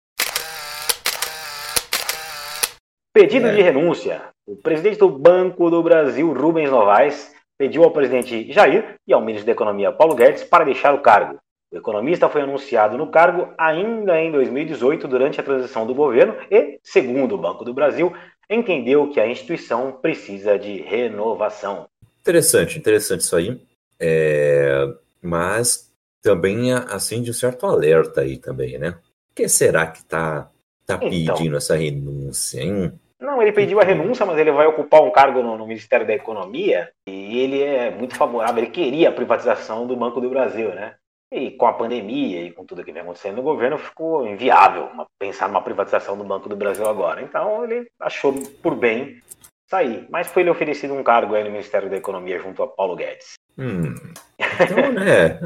Pedido 3.14 3.48
é. 3.48 3.56
de 3.56 3.62
renúncia. 3.62 4.22
O 4.48 4.56
presidente 4.56 5.00
do 5.00 5.10
Banco 5.10 5.70
do 5.70 5.82
Brasil, 5.82 6.32
Rubens 6.32 6.70
Novaes, 6.70 7.34
pediu 7.58 7.84
ao 7.84 7.92
presidente 7.92 8.52
Jair 8.52 8.96
e 9.08 9.14
ao 9.14 9.22
ministro 9.22 9.48
da 9.48 9.52
Economia, 9.52 9.92
Paulo 9.92 10.16
Guedes, 10.16 10.44
para 10.44 10.64
deixar 10.64 10.94
o 10.94 11.02
cargo. 11.02 11.40
O 11.72 11.78
economista 11.78 12.28
foi 12.28 12.42
anunciado 12.42 12.98
no 12.98 13.12
cargo 13.12 13.54
ainda 13.56 14.20
em 14.20 14.32
2018, 14.32 15.08
durante 15.08 15.40
a 15.40 15.44
transição 15.44 15.86
do 15.86 15.94
governo, 15.94 16.36
e, 16.50 16.80
segundo 16.82 17.36
o 17.36 17.38
Banco 17.38 17.64
do 17.64 17.76
Brasil, 17.76 18.12
entendeu 18.50 19.10
que 19.10 19.20
a 19.20 19.28
instituição 19.28 19.92
precisa 19.92 20.58
de 20.58 20.82
renovação. 20.82 21.88
Interessante, 22.22 22.78
interessante 22.78 23.22
isso 23.22 23.36
aí. 23.36 23.62
É... 24.00 24.88
Mas 25.22 25.94
também 26.22 26.74
acende 26.74 27.30
um 27.30 27.34
certo 27.34 27.66
alerta 27.66 28.22
aí 28.22 28.38
também, 28.38 28.78
né? 28.78 28.90
O 29.32 29.36
que 29.36 29.48
será 29.48 29.88
que 29.88 30.00
está 30.00 30.50
tá 30.86 30.98
pedindo 30.98 31.42
então, 31.44 31.58
essa 31.58 31.76
renúncia, 31.76 32.62
hein? 32.62 32.92
Não, 33.20 33.42
ele 33.42 33.52
pediu 33.52 33.80
a 33.80 33.84
renúncia, 33.84 34.26
mas 34.26 34.38
ele 34.38 34.52
vai 34.52 34.66
ocupar 34.66 35.02
um 35.02 35.12
cargo 35.12 35.44
no, 35.44 35.58
no, 35.58 35.68
Ministério 35.68 36.08
da 36.08 36.14
Economia 36.14 36.90
e 37.06 37.40
ele 37.40 37.62
é 37.62 37.92
muito 37.92 38.16
favorável, 38.16 38.64
ele 38.64 38.72
queria 38.72 39.10
a 39.10 39.14
privatização 39.14 39.86
do 39.86 39.96
Banco 39.96 40.22
do 40.22 40.30
Brasil, 40.30 40.74
né? 40.74 40.96
E 41.32 41.52
com 41.52 41.68
a 41.68 41.74
pandemia 41.74 42.44
e 42.44 42.52
com 42.52 42.66
tudo 42.66 42.84
que 42.84 42.92
vem 42.92 43.04
acontecendo 43.04 43.36
no 43.36 43.44
governo, 43.44 43.78
ficou 43.78 44.28
inviável 44.28 44.90
pensar 45.20 45.48
numa 45.48 45.62
privatização 45.62 46.18
do 46.18 46.24
Banco 46.24 46.50
do 46.50 46.56
Brasil 46.56 46.88
agora. 46.88 47.22
Então 47.22 47.64
ele 47.64 47.88
achou 48.00 48.34
por 48.64 48.76
bem 48.76 49.22
sair. 49.70 50.08
Mas 50.10 50.28
foi 50.28 50.42
lhe 50.42 50.50
oferecido 50.50 50.96
um 50.96 51.04
cargo 51.04 51.36
aí 51.36 51.44
no 51.44 51.52
Ministério 51.52 51.90
da 51.90 51.98
Economia 51.98 52.40
junto 52.40 52.64
a 52.64 52.68
Paulo 52.68 52.96
Guedes. 52.96 53.34
Hum. 53.58 53.94
Então, 54.40 54.92
né? 54.92 55.40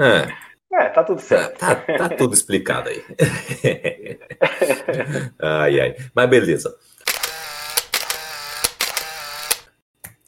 É. 0.72 0.74
é, 0.86 0.90
tá 0.90 1.04
tudo 1.04 1.20
certo. 1.20 1.60
Tá, 1.60 1.76
tá, 1.76 1.98
tá 1.98 2.10
tudo 2.10 2.34
explicado 2.34 2.88
aí. 2.88 3.04
ai, 5.42 5.82
ai. 5.82 5.96
Mas 6.16 6.30
beleza. 6.30 6.74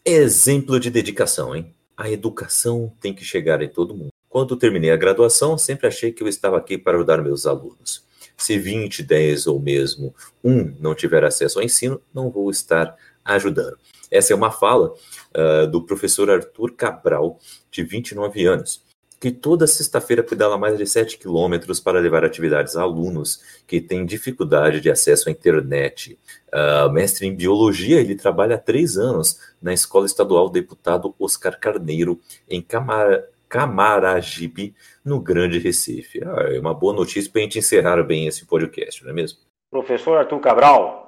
Exemplo 0.03 0.81
de 0.81 0.91
dedicação, 0.91 1.55
hein? 1.55 1.73
A 1.95 2.09
educação 2.09 2.93
tem 2.99 3.13
que 3.13 3.23
chegar 3.23 3.61
em 3.61 3.69
todo 3.69 3.95
mundo. 3.95 4.14
Quando 4.35 4.57
terminei 4.57 4.91
a 4.91 4.97
graduação, 4.97 5.57
sempre 5.57 5.87
achei 5.87 6.11
que 6.11 6.21
eu 6.21 6.27
estava 6.27 6.57
aqui 6.57 6.77
para 6.77 6.97
ajudar 6.97 7.23
meus 7.23 7.45
alunos. 7.45 8.03
Se 8.35 8.59
20, 8.59 9.01
10 9.01 9.47
ou 9.47 9.61
mesmo 9.61 10.13
um 10.43 10.75
não 10.77 10.93
tiver 10.93 11.23
acesso 11.23 11.57
ao 11.57 11.63
ensino, 11.63 12.01
não 12.13 12.29
vou 12.29 12.51
estar 12.51 12.97
ajudando. 13.23 13.77
Essa 14.11 14.33
é 14.33 14.35
uma 14.35 14.51
fala 14.51 14.93
uh, 15.33 15.67
do 15.67 15.81
professor 15.81 16.29
Arthur 16.29 16.73
Cabral, 16.73 17.39
de 17.71 17.81
29 17.81 18.45
anos, 18.45 18.83
que 19.21 19.31
toda 19.31 19.65
sexta-feira 19.65 20.21
pedala 20.21 20.57
mais 20.57 20.77
de 20.77 20.85
7 20.85 21.17
quilômetros 21.17 21.79
para 21.79 22.01
levar 22.01 22.25
atividades 22.25 22.75
a 22.75 22.81
alunos 22.81 23.39
que 23.65 23.79
têm 23.79 24.05
dificuldade 24.05 24.81
de 24.81 24.91
acesso 24.91 25.29
à 25.29 25.31
internet. 25.31 26.19
Uh, 26.53 26.91
mestre 26.91 27.25
em 27.25 27.33
biologia, 27.33 28.01
ele 28.01 28.15
trabalha 28.15 28.55
há 28.55 28.59
três 28.59 28.97
anos 28.97 29.39
na 29.61 29.73
Escola 29.73 30.05
Estadual 30.05 30.49
Deputado 30.49 31.15
Oscar 31.17 31.57
Carneiro, 31.57 32.19
em 32.49 32.61
Camara, 32.61 33.29
Camaragibe, 33.47 34.75
no 35.03 35.19
Grande 35.19 35.59
Recife. 35.59 36.21
Ah, 36.23 36.53
é 36.53 36.59
uma 36.59 36.73
boa 36.73 36.93
notícia 36.93 37.31
para 37.31 37.41
a 37.41 37.43
gente 37.43 37.59
encerrar 37.59 38.01
bem 38.03 38.27
esse 38.27 38.45
podcast, 38.45 39.03
não 39.03 39.11
é 39.11 39.13
mesmo? 39.13 39.39
Professor 39.71 40.17
Arthur 40.17 40.39
Cabral, 40.39 41.05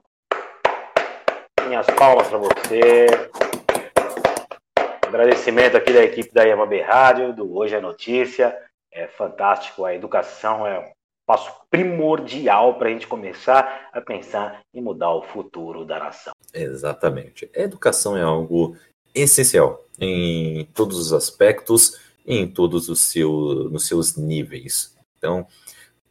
minhas 1.67 1.87
palmas 1.87 2.27
para 2.27 2.37
você. 2.37 3.07
Agradecimento 5.05 5.77
aqui 5.77 5.93
da 5.93 6.03
equipe 6.03 6.33
da 6.33 6.43
IAMB 6.43 6.81
Rádio, 6.81 7.33
do 7.33 7.55
Hoje 7.55 7.75
é 7.75 7.81
Notícia. 7.81 8.57
É 8.91 9.07
fantástico, 9.07 9.85
a 9.85 9.93
educação 9.93 10.65
é 10.65 10.79
um 10.79 10.91
passo 11.25 11.53
primordial 11.69 12.75
para 12.75 12.87
a 12.87 12.91
gente 12.91 13.07
começar 13.07 13.89
a 13.91 13.99
pensar 13.99 14.61
em 14.73 14.81
mudar 14.81 15.13
o 15.13 15.21
futuro 15.21 15.85
da 15.85 15.99
nação. 15.99 16.33
Exatamente. 16.53 17.49
A 17.55 17.59
educação 17.59 18.17
é 18.17 18.21
algo 18.21 18.77
essencial 19.13 19.83
em 19.99 20.65
todos 20.73 20.97
os 20.97 21.11
aspectos 21.11 21.99
em 22.27 22.45
todos 22.45 22.89
os 22.89 22.99
seus, 22.99 23.71
nos 23.71 23.87
seus 23.87 24.17
níveis. 24.17 24.95
Então, 25.17 25.47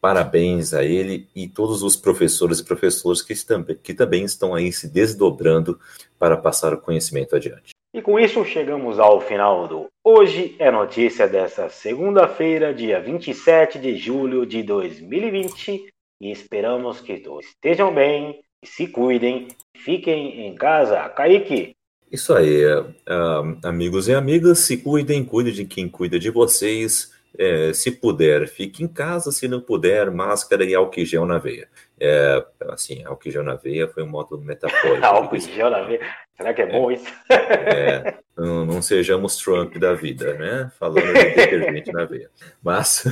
parabéns 0.00 0.72
a 0.72 0.82
ele 0.82 1.28
e 1.36 1.46
todos 1.46 1.82
os 1.82 1.96
professores 1.96 2.60
e 2.60 2.64
professoras 2.64 3.20
que, 3.20 3.34
estão, 3.34 3.62
que 3.62 3.92
também 3.92 4.24
estão 4.24 4.54
aí 4.54 4.72
se 4.72 4.88
desdobrando 4.88 5.78
para 6.18 6.36
passar 6.36 6.72
o 6.72 6.80
conhecimento 6.80 7.36
adiante. 7.36 7.74
E 7.92 8.02
com 8.02 8.18
isso 8.18 8.44
chegamos 8.44 8.98
ao 8.98 9.20
final 9.20 9.68
do 9.68 9.86
Hoje 10.04 10.54
é 10.58 10.70
Notícia 10.70 11.26
dessa 11.26 11.68
segunda-feira, 11.68 12.72
dia 12.72 13.00
27 13.00 13.78
de 13.78 13.96
julho 13.96 14.46
de 14.46 14.62
2020. 14.62 15.86
E 16.20 16.30
esperamos 16.30 17.00
que 17.00 17.18
todos 17.18 17.46
estejam 17.46 17.92
bem, 17.92 18.40
se 18.64 18.86
cuidem, 18.86 19.48
fiquem 19.76 20.46
em 20.46 20.54
casa. 20.54 21.08
Kaique, 21.08 21.75
isso 22.10 22.32
aí, 22.32 22.64
uh, 22.64 23.58
amigos 23.64 24.08
e 24.08 24.14
amigas, 24.14 24.60
se 24.60 24.76
cuidem, 24.76 25.24
cuide 25.24 25.52
de 25.52 25.64
quem 25.64 25.88
cuida 25.88 26.18
de 26.18 26.30
vocês. 26.30 27.14
É, 27.38 27.70
se 27.74 27.90
puder, 27.90 28.48
fique 28.48 28.82
em 28.82 28.88
casa, 28.88 29.30
se 29.30 29.46
não 29.46 29.60
puder, 29.60 30.10
máscara 30.10 30.64
e 30.64 30.74
álcool 30.74 31.04
gel 31.04 31.26
na 31.26 31.36
veia. 31.36 31.68
É, 32.00 32.42
assim, 32.70 33.04
álcool 33.04 33.30
gel 33.30 33.42
na 33.42 33.54
veia 33.56 33.86
foi 33.88 34.02
um 34.02 34.08
modo 34.08 34.40
metafórico. 34.40 35.04
álcool 35.04 35.38
gel 35.38 35.68
na 35.68 35.82
veia, 35.82 36.00
será 36.34 36.54
que 36.54 36.62
é, 36.62 36.64
é 36.64 36.72
bom 36.72 36.90
isso? 36.90 37.04
é, 37.28 38.14
não, 38.34 38.64
não, 38.64 38.80
sejamos 38.80 39.36
Trump 39.36 39.76
da 39.76 39.92
vida, 39.92 40.32
né? 40.34 40.70
Falando 40.78 41.06
de 41.06 41.34
detergente 41.34 41.92
na 41.92 42.06
veia. 42.06 42.30
Mas 42.62 43.04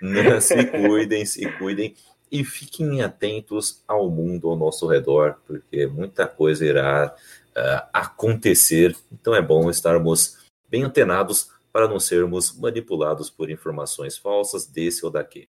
né, 0.00 0.40
se 0.40 0.64
cuidem, 0.64 1.26
se 1.26 1.46
cuidem 1.52 1.94
e 2.32 2.42
fiquem 2.42 3.02
atentos 3.02 3.82
ao 3.86 4.08
mundo 4.08 4.48
ao 4.48 4.56
nosso 4.56 4.86
redor, 4.86 5.36
porque 5.46 5.86
muita 5.86 6.26
coisa 6.26 6.64
irá 6.64 7.14
uh, 7.56 7.88
acontecer. 7.92 8.96
Então 9.12 9.34
é 9.34 9.42
bom 9.42 9.70
estarmos 9.70 10.38
bem 10.68 10.84
antenados 10.84 11.50
para 11.72 11.88
não 11.88 12.00
sermos 12.00 12.56
manipulados 12.58 13.30
por 13.30 13.50
informações 13.50 14.16
falsas 14.16 14.66
desse 14.66 15.04
ou 15.04 15.10
daquele. 15.10 15.48